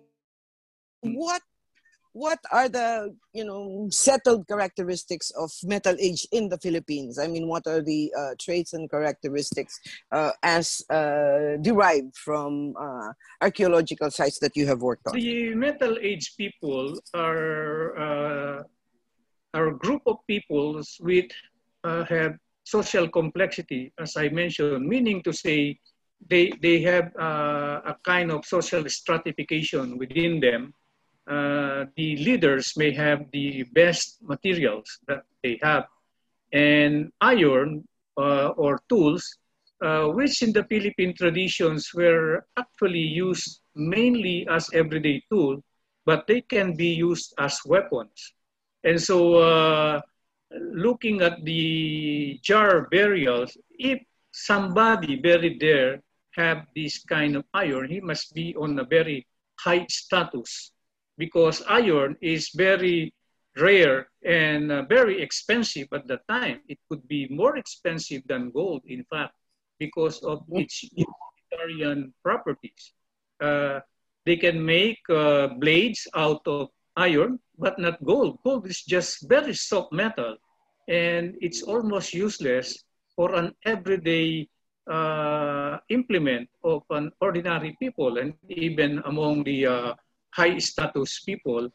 What 1.02 1.42
what 2.16 2.38
are 2.50 2.68
the 2.68 3.14
you 3.34 3.44
know 3.44 3.88
settled 3.90 4.48
characteristics 4.48 5.30
of 5.32 5.50
metal 5.64 5.94
age 6.00 6.26
in 6.32 6.48
the 6.48 6.56
Philippines? 6.56 7.18
I 7.18 7.26
mean, 7.26 7.46
what 7.46 7.66
are 7.66 7.82
the 7.82 8.10
uh, 8.18 8.32
traits 8.40 8.72
and 8.72 8.90
characteristics 8.90 9.78
uh, 10.10 10.32
as 10.42 10.82
uh, 10.88 11.60
derived 11.60 12.16
from 12.16 12.74
uh, 12.80 13.12
archaeological 13.42 14.10
sites 14.10 14.38
that 14.38 14.56
you 14.56 14.66
have 14.66 14.80
worked 14.80 15.06
on? 15.06 15.14
The 15.14 15.54
metal 15.54 15.98
age 16.00 16.32
people 16.38 16.98
are 17.12 17.98
uh, 18.06 18.62
are 19.52 19.68
a 19.68 19.76
group 19.76 20.02
of 20.06 20.16
peoples 20.26 20.96
with 21.00 21.30
uh, 21.84 22.04
have 22.04 22.32
social 22.64 23.08
complexity, 23.08 23.92
as 24.00 24.16
I 24.16 24.30
mentioned, 24.30 24.88
meaning 24.88 25.22
to 25.24 25.32
say 25.34 25.78
they 26.30 26.50
they 26.62 26.80
have 26.80 27.12
a 27.16 27.94
kind 28.04 28.32
of 28.32 28.46
social 28.46 28.88
stratification 28.88 29.98
within 29.98 30.40
them 30.40 30.72
uh, 31.26 31.86
the 31.96 32.16
leaders 32.18 32.72
may 32.76 32.92
have 32.92 33.26
the 33.32 33.64
best 33.74 34.22
materials 34.22 34.98
that 35.08 35.24
they 35.42 35.58
have. 35.62 35.86
And 36.52 37.10
iron 37.20 37.86
uh, 38.16 38.54
or 38.56 38.80
tools, 38.88 39.26
uh, 39.82 40.06
which 40.06 40.42
in 40.42 40.52
the 40.52 40.64
Philippine 40.64 41.14
traditions 41.14 41.90
were 41.94 42.46
actually 42.56 43.00
used 43.00 43.60
mainly 43.74 44.46
as 44.48 44.70
everyday 44.72 45.22
tool, 45.30 45.62
but 46.04 46.26
they 46.26 46.40
can 46.40 46.76
be 46.76 46.94
used 46.94 47.34
as 47.38 47.58
weapons. 47.66 48.32
And 48.84 49.02
so 49.02 49.34
uh, 49.34 50.00
looking 50.52 51.22
at 51.22 51.44
the 51.44 52.38
jar 52.42 52.86
burials, 52.88 53.56
if 53.78 54.00
somebody 54.32 55.16
buried 55.16 55.58
there 55.58 56.00
have 56.36 56.66
this 56.76 57.02
kind 57.02 57.34
of 57.34 57.44
iron, 57.52 57.90
he 57.90 58.00
must 58.00 58.32
be 58.32 58.54
on 58.54 58.78
a 58.78 58.84
very 58.84 59.26
high 59.58 59.86
status 59.88 60.70
because 61.18 61.62
iron 61.68 62.16
is 62.20 62.50
very 62.54 63.12
rare 63.56 64.08
and 64.24 64.70
uh, 64.70 64.82
very 64.82 65.20
expensive 65.20 65.88
at 65.92 66.06
the 66.06 66.18
time. 66.28 66.60
It 66.68 66.78
could 66.88 67.06
be 67.08 67.28
more 67.30 67.56
expensive 67.56 68.22
than 68.26 68.50
gold, 68.50 68.82
in 68.86 69.04
fact, 69.04 69.34
because 69.78 70.22
of 70.22 70.44
its 70.52 70.82
utilitarian 70.92 72.12
properties. 72.22 72.92
Uh, 73.40 73.80
they 74.24 74.36
can 74.36 74.64
make 74.64 74.98
uh, 75.08 75.48
blades 75.58 76.06
out 76.14 76.42
of 76.46 76.68
iron, 76.96 77.38
but 77.58 77.78
not 77.78 78.02
gold. 78.04 78.38
Gold 78.44 78.66
is 78.66 78.82
just 78.82 79.28
very 79.28 79.54
soft 79.54 79.92
metal, 79.92 80.36
and 80.88 81.34
it's 81.40 81.62
almost 81.62 82.12
useless 82.12 82.84
for 83.14 83.34
an 83.34 83.54
everyday 83.64 84.48
uh, 84.90 85.78
implement 85.88 86.48
of 86.64 86.82
an 86.90 87.10
ordinary 87.20 87.76
people 87.80 88.18
and 88.18 88.34
even 88.48 89.00
among 89.04 89.42
the 89.44 89.66
uh, 89.66 89.94
high 90.36 90.58
status 90.58 91.20
people 91.20 91.68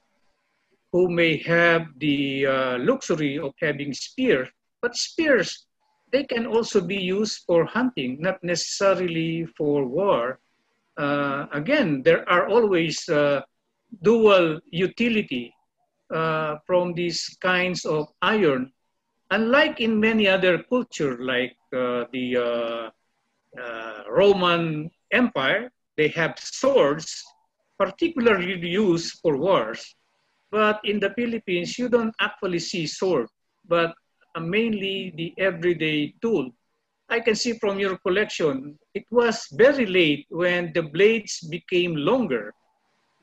who 0.91 1.09
may 1.09 1.37
have 1.37 1.87
the 1.97 2.45
uh, 2.45 2.77
luxury 2.79 3.39
of 3.39 3.53
having 3.59 3.93
spears. 3.93 4.47
But 4.81 4.95
spears, 4.95 5.67
they 6.11 6.23
can 6.23 6.45
also 6.45 6.81
be 6.81 6.97
used 6.97 7.43
for 7.47 7.65
hunting, 7.65 8.17
not 8.19 8.43
necessarily 8.43 9.45
for 9.57 9.85
war. 9.85 10.39
Uh, 10.97 11.45
again, 11.53 12.03
there 12.03 12.27
are 12.29 12.47
always 12.49 13.07
uh, 13.09 13.41
dual 14.03 14.59
utility 14.69 15.53
uh, 16.13 16.57
from 16.67 16.93
these 16.93 17.37
kinds 17.41 17.85
of 17.85 18.07
iron. 18.21 18.71
Unlike 19.31 19.79
in 19.79 19.99
many 19.99 20.27
other 20.27 20.61
cultures, 20.63 21.17
like 21.21 21.55
uh, 21.73 22.03
the 22.11 22.91
uh, 23.57 24.03
Roman 24.09 24.91
Empire, 25.11 25.71
they 25.95 26.09
have 26.09 26.37
swords, 26.37 27.23
particularly 27.81 28.61
used 28.61 29.17
for 29.21 29.37
wars. 29.37 29.95
But 30.51 30.81
in 30.83 30.99
the 30.99 31.09
Philippines, 31.17 31.79
you 31.79 31.89
don't 31.89 32.13
actually 32.21 32.59
see 32.59 32.85
sword, 32.85 33.27
but 33.65 33.95
uh, 34.35 34.39
mainly 34.39 35.13
the 35.17 35.33
everyday 35.41 36.13
tool. 36.21 36.51
I 37.09 37.19
can 37.19 37.33
see 37.33 37.57
from 37.57 37.79
your 37.79 37.97
collection, 37.97 38.77
it 38.93 39.05
was 39.09 39.47
very 39.53 39.87
late 39.87 40.27
when 40.29 40.71
the 40.73 40.83
blades 40.83 41.41
became 41.41 41.95
longer. 41.95 42.53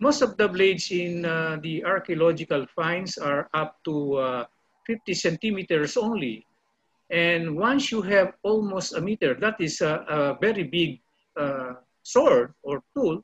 Most 0.00 0.22
of 0.22 0.36
the 0.36 0.48
blades 0.48 0.90
in 0.90 1.24
uh, 1.24 1.58
the 1.62 1.84
archaeological 1.84 2.66
finds 2.74 3.16
are 3.16 3.48
up 3.54 3.78
to 3.84 3.94
uh, 4.18 4.44
50 4.86 5.14
centimeters 5.14 5.96
only. 5.96 6.44
And 7.10 7.56
once 7.56 7.92
you 7.92 8.02
have 8.02 8.34
almost 8.42 8.94
a 8.94 9.00
meter, 9.00 9.34
that 9.38 9.60
is 9.60 9.80
a, 9.80 10.04
a 10.08 10.18
very 10.40 10.64
big 10.64 11.00
uh, 11.38 11.74
sword 12.02 12.54
or 12.62 12.82
tool. 12.94 13.22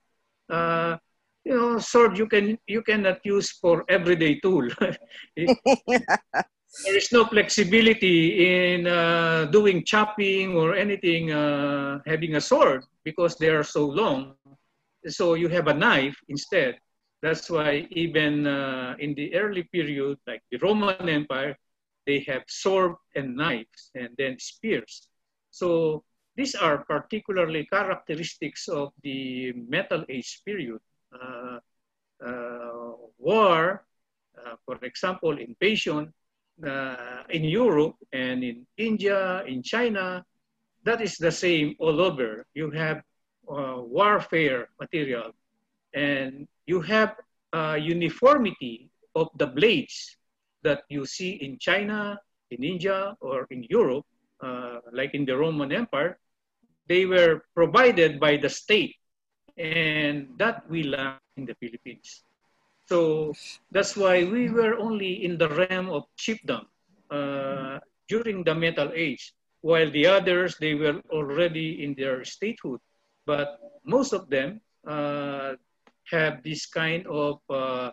Uh, 0.48 0.96
you 1.44 1.54
know, 1.54 1.78
sword 1.78 2.18
you 2.18 2.26
can 2.26 2.58
you 2.66 2.82
cannot 2.82 3.24
use 3.24 3.52
for 3.52 3.84
everyday 3.88 4.40
tool. 4.40 4.68
there 5.36 6.96
is 6.96 7.12
no 7.12 7.24
flexibility 7.26 8.74
in 8.74 8.86
uh, 8.86 9.44
doing 9.46 9.84
chopping 9.84 10.56
or 10.56 10.74
anything 10.74 11.30
uh, 11.32 12.00
having 12.06 12.36
a 12.36 12.40
sword 12.40 12.84
because 13.04 13.36
they 13.36 13.48
are 13.48 13.62
so 13.64 13.86
long. 13.86 14.34
So 15.06 15.34
you 15.34 15.48
have 15.48 15.68
a 15.68 15.74
knife 15.74 16.16
instead. 16.28 16.78
That's 17.22 17.48
why 17.50 17.86
even 17.90 18.46
uh, 18.46 18.96
in 18.98 19.14
the 19.14 19.34
early 19.34 19.64
period, 19.64 20.18
like 20.26 20.42
the 20.50 20.58
Roman 20.58 21.08
Empire, 21.08 21.56
they 22.06 22.20
have 22.28 22.42
sword 22.48 22.96
and 23.16 23.36
knives 23.36 23.90
and 23.94 24.08
then 24.18 24.38
spears. 24.38 25.08
So 25.50 26.04
these 26.36 26.54
are 26.54 26.84
particularly 26.84 27.66
characteristics 27.66 28.68
of 28.68 28.92
the 29.02 29.52
Metal 29.68 30.04
Age 30.08 30.42
period. 30.44 30.80
Uh, 31.14 31.58
uh, 32.24 32.92
war, 33.18 33.84
uh, 34.38 34.54
for 34.64 34.78
example, 34.82 35.38
invasion 35.38 36.12
in 37.30 37.44
Europe 37.44 37.96
and 38.12 38.44
in 38.44 38.66
India, 38.78 39.42
in 39.44 39.62
China, 39.62 40.24
that 40.84 41.00
is 41.00 41.16
the 41.16 41.32
same 41.32 41.74
all 41.78 42.00
over. 42.00 42.46
You 42.54 42.70
have 42.70 43.02
warfare 43.46 44.68
material 44.80 45.32
and 45.92 46.46
you 46.66 46.80
have 46.80 47.16
uniformity 47.76 48.88
of 49.14 49.28
the 49.36 49.46
blades 49.46 50.16
that 50.62 50.82
you 50.88 51.06
see 51.06 51.32
in 51.42 51.58
China, 51.58 52.18
in 52.50 52.64
India, 52.64 53.16
or 53.20 53.46
in 53.50 53.64
Europe, 53.68 54.06
uh, 54.40 54.78
like 54.92 55.14
in 55.14 55.24
the 55.24 55.36
Roman 55.36 55.72
Empire, 55.72 56.18
they 56.88 57.06
were 57.06 57.42
provided 57.54 58.20
by 58.20 58.36
the 58.36 58.48
state, 58.48 58.96
and 59.56 60.28
that 60.36 60.68
we 60.68 60.82
lack 60.82 61.20
in 61.36 61.46
the 61.46 61.54
Philippines. 61.54 62.24
So 62.86 63.32
that's 63.70 63.96
why 63.96 64.24
we 64.24 64.50
were 64.50 64.76
only 64.78 65.24
in 65.24 65.38
the 65.38 65.48
realm 65.48 65.88
of 65.88 66.04
chiefdom 66.18 66.66
uh, 67.10 67.78
during 68.08 68.44
the 68.44 68.54
Metal 68.54 68.90
Age, 68.94 69.32
while 69.62 69.90
the 69.90 70.06
others 70.06 70.56
they 70.60 70.74
were 70.74 71.00
already 71.10 71.82
in 71.82 71.94
their 71.94 72.24
statehood. 72.24 72.80
But 73.24 73.58
most 73.84 74.12
of 74.12 74.28
them 74.28 74.60
uh, 74.86 75.54
have 76.10 76.42
this 76.42 76.66
kind 76.66 77.06
of 77.06 77.40
uh, 77.48 77.92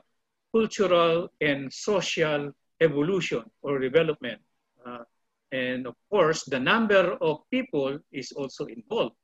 cultural 0.52 1.32
and 1.40 1.72
social 1.72 2.52
evolution 2.82 3.44
or 3.62 3.80
development. 3.80 4.42
Uh, 4.86 5.04
and 5.52 5.88
of 5.88 5.96
course, 6.10 6.44
the 6.44 6.60
number 6.60 7.16
of 7.22 7.40
people 7.50 8.00
is 8.12 8.32
also 8.32 8.66
involved. 8.66 9.16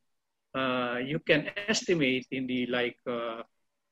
Uh, 0.57 0.97
you 0.97 1.19
can 1.19 1.45
estimate 1.67 2.25
in 2.31 2.47
the 2.47 2.65
like 2.65 2.97
uh, 3.05 3.43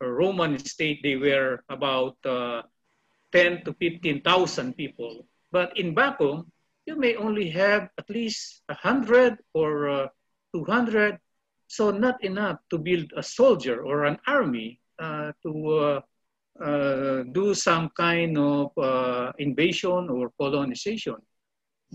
Roman 0.01 0.58
state, 0.58 0.99
they 1.04 1.15
were 1.15 1.62
about 1.69 2.17
uh, 2.25 2.63
10 3.34 3.63
to 3.65 3.73
15,000 3.73 4.73
people. 4.75 5.28
But 5.51 5.78
in 5.78 5.93
Bacong, 5.93 6.45
you 6.88 6.95
may 6.95 7.15
only 7.17 7.51
have 7.51 7.89
at 7.99 8.10
least 8.10 8.63
100 8.65 9.38
or 9.54 9.89
uh, 9.89 10.08
200. 10.56 11.19
So 11.67 11.91
not 11.91 12.23
enough 12.23 12.58
to 12.71 12.80
build 12.80 13.13
a 13.15 13.21
soldier 13.21 13.86
or 13.86 14.06
an 14.06 14.17
army 14.25 14.80
uh, 14.97 15.34
to 15.43 16.01
do 17.32 17.54
some 17.54 17.89
kind 17.97 18.38
of 18.38 18.71
invasion 19.38 20.10
or 20.10 20.32
colonization. 20.39 21.17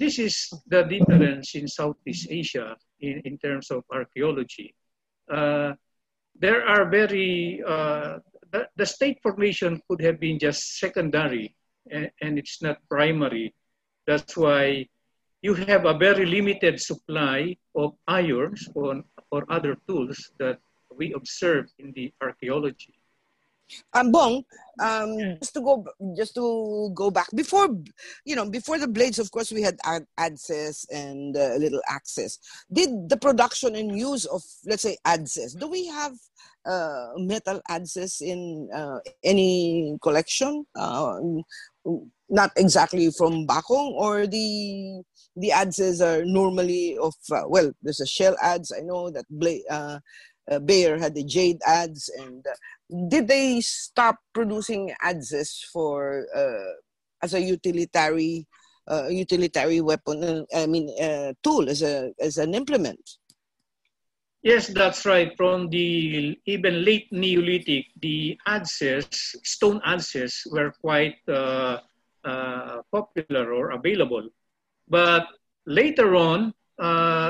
This 0.00 0.18
is 0.18 0.48
the 0.66 0.82
difference 0.84 1.54
in 1.54 1.68
Southeast 1.68 2.28
Asia 2.30 2.74
in, 3.00 3.20
in 3.26 3.36
terms 3.36 3.70
of 3.70 3.84
archaeology. 3.92 4.74
Uh, 5.30 5.74
there 6.34 6.66
are 6.66 6.88
very, 6.88 7.60
uh, 7.68 8.16
the, 8.50 8.66
the, 8.76 8.86
state 8.86 9.18
formation 9.22 9.78
could 9.86 10.00
have 10.00 10.18
been 10.18 10.38
just 10.38 10.78
secondary 10.78 11.54
and, 11.90 12.10
and 12.22 12.38
it's 12.38 12.62
not 12.62 12.78
primary. 12.88 13.54
That's 14.06 14.38
why 14.38 14.86
you 15.42 15.52
have 15.52 15.84
a 15.84 15.98
very 15.98 16.24
limited 16.24 16.80
supply 16.80 17.58
of 17.76 17.92
irons 18.08 18.70
or, 18.74 19.02
or 19.30 19.44
other 19.52 19.76
tools 19.86 20.32
that 20.38 20.60
we 20.96 21.12
observe 21.12 21.66
in 21.78 21.92
the 21.92 22.10
archaeology. 22.22 22.94
Um, 23.92 24.12
Bong, 24.12 24.44
um, 24.80 25.38
just 25.40 25.54
to 25.54 25.60
go, 25.60 25.84
just 26.16 26.34
to 26.34 26.90
go 26.94 27.10
back 27.10 27.28
before, 27.34 27.68
you 28.24 28.36
know, 28.36 28.48
before 28.48 28.78
the 28.78 28.88
blades, 28.88 29.18
of 29.18 29.30
course, 29.30 29.52
we 29.52 29.62
had 29.62 29.78
ad- 29.84 30.06
adzes 30.18 30.86
and 30.90 31.36
uh, 31.36 31.54
little 31.56 31.82
axes. 31.88 32.38
Did 32.72 33.08
the 33.08 33.16
production 33.16 33.74
and 33.76 33.98
use 33.98 34.24
of, 34.26 34.42
let's 34.66 34.82
say, 34.82 34.96
adzes? 35.06 35.58
Do 35.58 35.68
we 35.68 35.86
have 35.86 36.12
uh, 36.66 37.08
metal 37.16 37.60
adzes 37.68 38.20
in 38.22 38.68
uh, 38.74 38.98
any 39.24 39.96
collection? 40.02 40.64
Uh, 40.74 41.18
not 42.28 42.52
exactly 42.56 43.10
from 43.10 43.46
Bacong, 43.46 43.92
or 43.92 44.26
the 44.26 45.02
the 45.36 45.50
adzes 45.50 46.00
are 46.00 46.24
normally 46.24 46.96
of 46.98 47.14
uh, 47.32 47.42
well, 47.46 47.72
there's 47.82 48.00
a 48.00 48.06
shell 48.06 48.36
adze. 48.42 48.72
I 48.76 48.82
know 48.82 49.10
that 49.10 49.26
blade. 49.30 49.62
Uh, 49.68 49.98
uh, 50.50 50.58
Beyer 50.58 50.98
had 50.98 51.14
the 51.14 51.22
jade 51.22 51.60
adze 51.66 52.10
and 52.18 52.44
did 53.08 53.28
they 53.28 53.60
stop 53.60 54.16
producing 54.32 54.92
adzes 55.02 55.64
for 55.72 56.26
uh, 56.34 56.72
as 57.22 57.34
a 57.34 57.40
utilitarian 57.40 58.44
uh, 58.90 59.08
utilitarian 59.08 59.84
weapon? 59.84 60.24
Uh, 60.24 60.44
I 60.54 60.66
mean, 60.66 60.90
uh, 61.00 61.32
tool 61.42 61.68
as 61.68 61.82
a 61.82 62.12
as 62.20 62.38
an 62.38 62.54
implement. 62.54 63.00
Yes, 64.42 64.68
that's 64.68 65.04
right. 65.04 65.36
From 65.36 65.68
the 65.68 66.38
even 66.46 66.84
late 66.84 67.12
Neolithic, 67.12 67.86
the 68.00 68.38
adzes, 68.48 69.36
stone 69.44 69.80
adzes, 69.86 70.50
were 70.50 70.72
quite 70.80 71.20
uh, 71.28 71.78
uh, 72.24 72.80
popular 72.90 73.52
or 73.52 73.72
available. 73.72 74.28
But 74.88 75.26
later 75.66 76.16
on, 76.16 76.54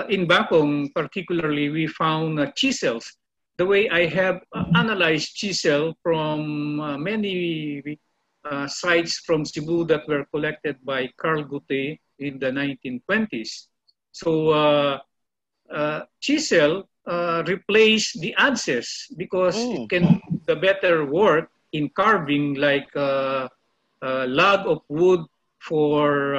in 0.08 0.28
Bacong 0.28 0.94
particularly, 0.94 1.68
we 1.68 1.88
found 1.88 2.38
chisels 2.54 3.19
the 3.60 3.66
way 3.66 3.90
I 3.90 4.06
have 4.06 4.40
uh, 4.56 4.64
analyzed 4.74 5.36
chisel 5.36 5.92
from 6.02 6.80
uh, 6.80 6.96
many 6.96 7.98
uh, 8.42 8.66
sites 8.66 9.20
from 9.26 9.44
Cebu 9.44 9.84
that 9.84 10.08
were 10.08 10.24
collected 10.32 10.76
by 10.82 11.12
Carl 11.20 11.44
Guthe 11.44 12.00
in 12.18 12.38
the 12.38 12.48
1920s. 12.48 13.68
So 14.12 14.48
uh, 14.48 14.98
uh, 15.70 16.00
chisel 16.20 16.88
uh, 17.06 17.44
replaced 17.46 18.18
the 18.22 18.34
adzes 18.38 19.12
because 19.18 19.56
mm. 19.56 19.84
it 19.84 19.90
can 19.90 20.04
do 20.08 20.40
the 20.46 20.56
better 20.56 21.04
work 21.04 21.50
in 21.76 21.90
carving 21.90 22.54
like 22.54 22.88
a 22.96 23.50
log 24.00 24.60
of 24.72 24.80
wood 24.88 25.20
for 25.60 26.32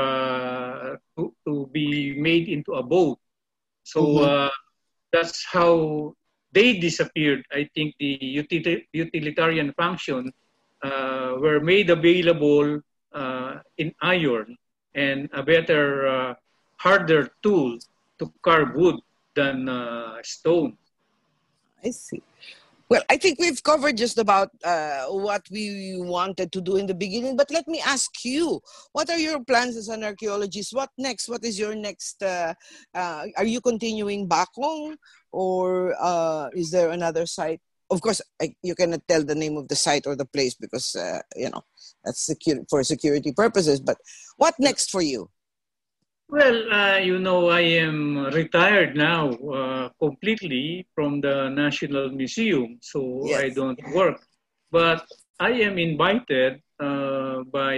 to, 1.15 1.23
to, 1.45 1.69
be 1.71 2.17
made 2.17 2.49
into 2.49 2.73
a 2.73 2.81
boat. 2.81 3.19
So 3.83 4.01
mm-hmm. 4.01 4.49
that's 5.13 5.45
how 5.45 6.15
they 6.51 6.77
disappeared. 6.79 7.43
I 7.51 7.69
think 7.75 7.95
the 7.99 8.19
utilitarian 8.93 9.73
function 9.73 10.31
uh, 10.83 11.35
were 11.39 11.59
made 11.59 11.89
available 11.89 12.79
uh, 13.13 13.55
in 13.77 13.93
iron 14.01 14.57
and 14.95 15.29
a 15.33 15.43
better, 15.43 16.07
uh, 16.07 16.33
harder 16.77 17.29
tool 17.43 17.77
to 18.17 18.33
carve 18.41 18.73
wood 18.75 18.97
than 19.35 19.69
uh, 19.69 20.17
stone. 20.23 20.77
I 21.83 21.91
see. 21.91 22.21
Well, 22.91 23.03
I 23.09 23.15
think 23.15 23.39
we've 23.39 23.63
covered 23.63 23.95
just 23.95 24.17
about 24.17 24.49
uh, 24.65 25.05
what 25.05 25.43
we 25.49 25.95
wanted 25.95 26.51
to 26.51 26.59
do 26.59 26.75
in 26.75 26.87
the 26.87 26.93
beginning, 26.93 27.37
but 27.37 27.49
let 27.49 27.65
me 27.65 27.79
ask 27.79 28.11
you 28.25 28.59
what 28.91 29.09
are 29.09 29.17
your 29.17 29.41
plans 29.45 29.77
as 29.77 29.87
an 29.87 30.03
archaeologist? 30.03 30.73
What 30.73 30.89
next? 30.97 31.29
What 31.29 31.45
is 31.45 31.57
your 31.57 31.73
next? 31.73 32.21
Uh, 32.21 32.53
uh, 32.93 33.27
are 33.37 33.45
you 33.45 33.61
continuing 33.61 34.27
Bacong 34.27 34.97
or 35.31 35.95
uh, 36.01 36.49
is 36.53 36.69
there 36.71 36.89
another 36.89 37.25
site? 37.25 37.61
Of 37.89 38.01
course, 38.01 38.19
I, 38.41 38.55
you 38.61 38.75
cannot 38.75 39.07
tell 39.07 39.23
the 39.23 39.35
name 39.35 39.55
of 39.55 39.69
the 39.69 39.75
site 39.77 40.05
or 40.05 40.17
the 40.17 40.25
place 40.25 40.55
because, 40.55 40.93
uh, 40.93 41.19
you 41.37 41.49
know, 41.49 41.63
that's 42.03 42.29
for 42.69 42.83
security 42.83 43.31
purposes, 43.31 43.79
but 43.79 43.99
what 44.35 44.55
next 44.59 44.91
for 44.91 45.01
you? 45.01 45.29
Well, 46.31 46.71
uh, 46.71 46.97
you 47.03 47.19
know, 47.19 47.49
I 47.49 47.59
am 47.83 48.31
retired 48.31 48.95
now 48.95 49.31
uh, 49.51 49.89
completely 49.99 50.87
from 50.95 51.19
the 51.19 51.49
National 51.49 52.07
Museum, 52.09 52.79
so 52.79 53.27
yes. 53.27 53.41
I 53.43 53.49
don't 53.49 53.77
work. 53.93 54.23
But 54.71 55.03
I 55.41 55.51
am 55.67 55.77
invited 55.77 56.61
uh, 56.79 57.43
by 57.51 57.75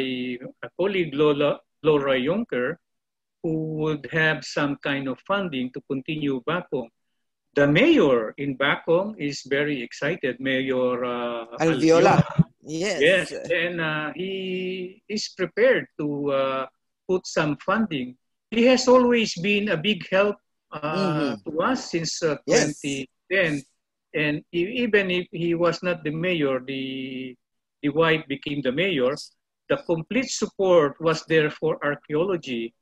a 0.61 0.69
colleague, 0.77 1.15
Lola, 1.15 1.61
Laura 1.81 2.21
Junker, 2.21 2.77
who 3.41 3.73
would 3.81 4.07
have 4.11 4.45
some 4.45 4.77
kind 4.83 5.07
of 5.07 5.17
funding 5.25 5.71
to 5.73 5.81
continue 5.89 6.39
Bacong. 6.45 6.89
The 7.55 7.65
mayor 7.65 8.35
in 8.37 8.55
Bacong 8.55 9.17
is 9.17 9.41
very 9.49 9.81
excited, 9.81 10.39
Mayor 10.39 11.03
uh, 11.03 11.57
Alviola. 11.57 12.21
Yes. 12.61 13.01
Yes, 13.01 13.33
and 13.49 13.81
uh, 13.81 14.13
he 14.13 15.01
is 15.09 15.33
prepared 15.35 15.87
to 15.97 16.31
uh, 16.31 16.65
put 17.09 17.25
some 17.25 17.57
funding 17.57 18.15
he 18.53 18.65
has 18.65 18.87
always 18.87 19.33
been 19.41 19.69
a 19.69 19.77
big 19.77 20.07
help 20.09 20.37
uh, 20.71 20.79
mm-hmm. 20.79 21.49
to 21.49 21.61
us 21.61 21.91
since 21.91 22.21
uh, 22.23 22.37
yes. 22.45 22.79
2010. 22.81 23.63
And 24.15 24.43
even 24.51 25.09
if 25.09 25.27
he 25.31 25.55
was 25.55 25.81
not 25.81 26.03
the 26.03 26.11
mayor, 26.11 26.61
the 26.61 27.35
the 27.81 27.89
wife 27.89 28.23
became 28.27 28.61
the 28.61 28.71
mayor. 28.71 29.15
The 29.69 29.77
complete 29.85 30.29
support 30.29 30.99
was 31.01 31.25
there 31.25 31.49
for 31.49 31.83
archaeology. 31.83 32.73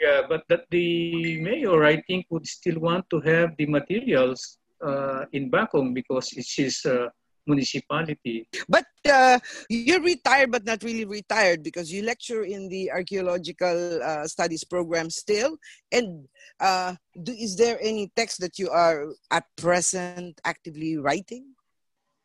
Yeah, 0.00 0.22
but 0.28 0.44
that 0.48 0.68
the 0.70 1.40
mayor, 1.40 1.84
I 1.84 2.02
think, 2.02 2.26
would 2.28 2.46
still 2.46 2.78
want 2.78 3.08
to 3.10 3.20
have 3.20 3.56
the 3.56 3.66
materials 3.66 4.58
uh, 4.84 5.24
in 5.32 5.50
Bacong 5.50 5.94
because 5.94 6.32
it's 6.36 6.54
his 6.54 6.84
uh, 6.84 7.08
municipality. 7.46 8.48
But 8.68 8.86
uh, 9.08 9.38
you're 9.70 10.02
retired, 10.02 10.50
but 10.50 10.64
not 10.64 10.82
really 10.82 11.04
retired 11.04 11.62
because 11.62 11.92
you 11.92 12.02
lecture 12.02 12.42
in 12.42 12.68
the 12.68 12.90
archaeological 12.90 14.02
uh, 14.02 14.26
studies 14.26 14.64
program 14.64 15.10
still. 15.10 15.56
And 15.92 16.26
uh, 16.60 16.94
do, 17.22 17.32
is 17.32 17.56
there 17.56 17.78
any 17.80 18.10
text 18.16 18.40
that 18.40 18.58
you 18.58 18.68
are 18.70 19.06
at 19.30 19.44
present 19.56 20.40
actively 20.44 20.96
writing? 20.98 21.54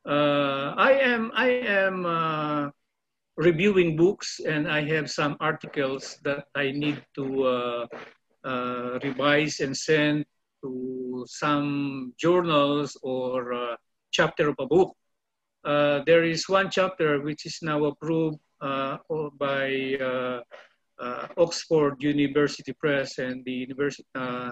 Uh, 0.06 0.74
I 0.78 0.94
am. 0.94 1.32
I 1.36 1.50
am 1.62 2.06
uh, 2.06 2.70
reviewing 3.38 3.96
books, 3.96 4.42
and 4.42 4.68
I 4.68 4.82
have 4.90 5.12
some 5.12 5.38
articles 5.40 6.18
that 6.24 6.46
I 6.56 6.72
need 6.72 7.06
to 7.16 7.46
uh, 7.46 9.00
revise 9.04 9.60
and 9.60 9.78
send 9.78 10.26
to 10.64 11.26
some 11.30 12.14
journals 12.18 12.98
or 13.04 13.78
chapter 14.12 14.50
of 14.50 14.56
a 14.60 14.66
book. 14.66 14.98
Uh, 15.64 16.02
there 16.06 16.24
is 16.24 16.50
one 16.50 16.70
chapter 16.72 17.22
which 17.22 17.46
is 17.46 17.60
now 17.62 17.86
approved 17.86 18.40
uh, 18.62 18.98
by 19.38 19.96
uh, 20.02 20.42
uh, 21.00 21.28
Oxford 21.38 22.02
University 22.02 22.74
Press 22.74 23.20
and 23.20 23.46
the 23.46 23.52
university, 23.52 24.08
uh, 24.16 24.52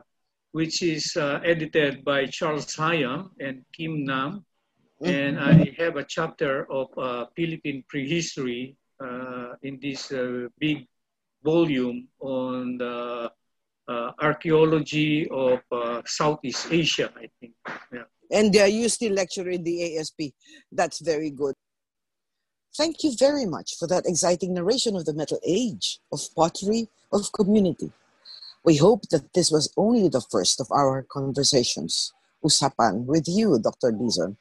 which 0.51 0.81
is 0.83 1.17
edited 1.17 2.03
by 2.03 2.25
Charles 2.25 2.73
Higham 2.75 3.31
and 3.39 3.63
Kim 3.73 4.03
Nam. 4.03 4.45
Mm-hmm. 5.01 5.13
And 5.13 5.39
I 5.39 5.75
have 5.77 5.95
a 5.95 6.03
chapter 6.03 6.69
of 6.71 6.89
Philippine 7.35 7.83
prehistory 7.87 8.75
in 9.61 9.79
this 9.81 10.11
big 10.59 10.87
volume 11.43 12.07
on 12.19 12.77
the 12.77 13.31
archaeology 14.19 15.27
of 15.29 15.61
Southeast 16.05 16.67
Asia, 16.71 17.11
I 17.15 17.29
think. 17.39 17.53
Yeah. 17.93 18.03
And 18.31 18.55
uh, 18.55 18.65
you 18.65 18.89
still 18.89 19.13
lecture 19.13 19.49
in 19.49 19.63
the 19.63 19.97
ASP. 19.97 20.33
That's 20.71 20.99
very 20.99 21.31
good. 21.31 21.55
Thank 22.77 23.03
you 23.03 23.15
very 23.17 23.45
much 23.45 23.77
for 23.77 23.87
that 23.87 24.05
exciting 24.05 24.53
narration 24.53 24.95
of 24.95 25.05
the 25.05 25.13
Metal 25.13 25.39
Age, 25.45 25.99
of 26.11 26.21
pottery, 26.35 26.87
of 27.11 27.31
community. 27.33 27.91
We 28.63 28.77
hope 28.77 29.09
that 29.09 29.33
this 29.33 29.49
was 29.51 29.73
only 29.75 30.07
the 30.09 30.21
first 30.21 30.59
of 30.61 30.71
our 30.71 31.03
conversations. 31.03 32.13
Usapan 32.43 33.05
with 33.05 33.25
you, 33.27 33.59
Dr. 33.59 33.91
Dizon. 33.91 34.37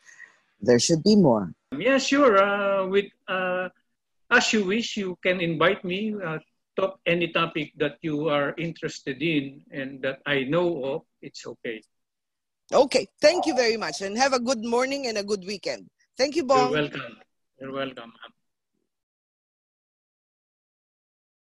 There 0.61 0.79
should 0.79 1.03
be 1.03 1.16
more. 1.16 1.55
Yeah, 1.77 1.98
sure. 1.98 2.38
Uh, 2.38 2.87
with 2.87 3.07
uh, 3.27 3.68
as 4.31 4.53
you 4.53 4.64
wish, 4.64 4.96
you 4.96 5.16
can 5.22 5.40
invite 5.40 5.85
me. 5.85 6.14
Uh, 6.14 6.38
talk 6.77 7.01
any 7.07 7.29
topic 7.29 7.72
that 7.77 7.98
you 8.03 8.29
are 8.29 8.55
interested 8.59 9.22
in 9.22 9.62
and 9.70 10.03
that 10.03 10.22
I 10.27 10.44
know 10.44 10.85
of. 10.85 11.03
It's 11.22 11.46
okay. 11.46 11.83
Okay, 12.73 13.07
thank 13.23 13.47
you 13.47 13.55
very 13.55 13.79
much 13.79 14.03
and 14.03 14.17
have 14.19 14.35
a 14.35 14.41
good 14.41 14.63
morning 14.63 15.07
and 15.07 15.17
a 15.17 15.25
good 15.25 15.43
weekend. 15.47 15.89
Thank 16.19 16.37
you, 16.37 16.45
Bong. 16.45 16.71
You're 16.71 16.81
welcome. 16.83 17.17
You're 17.61 17.73
welcome. 17.73 18.13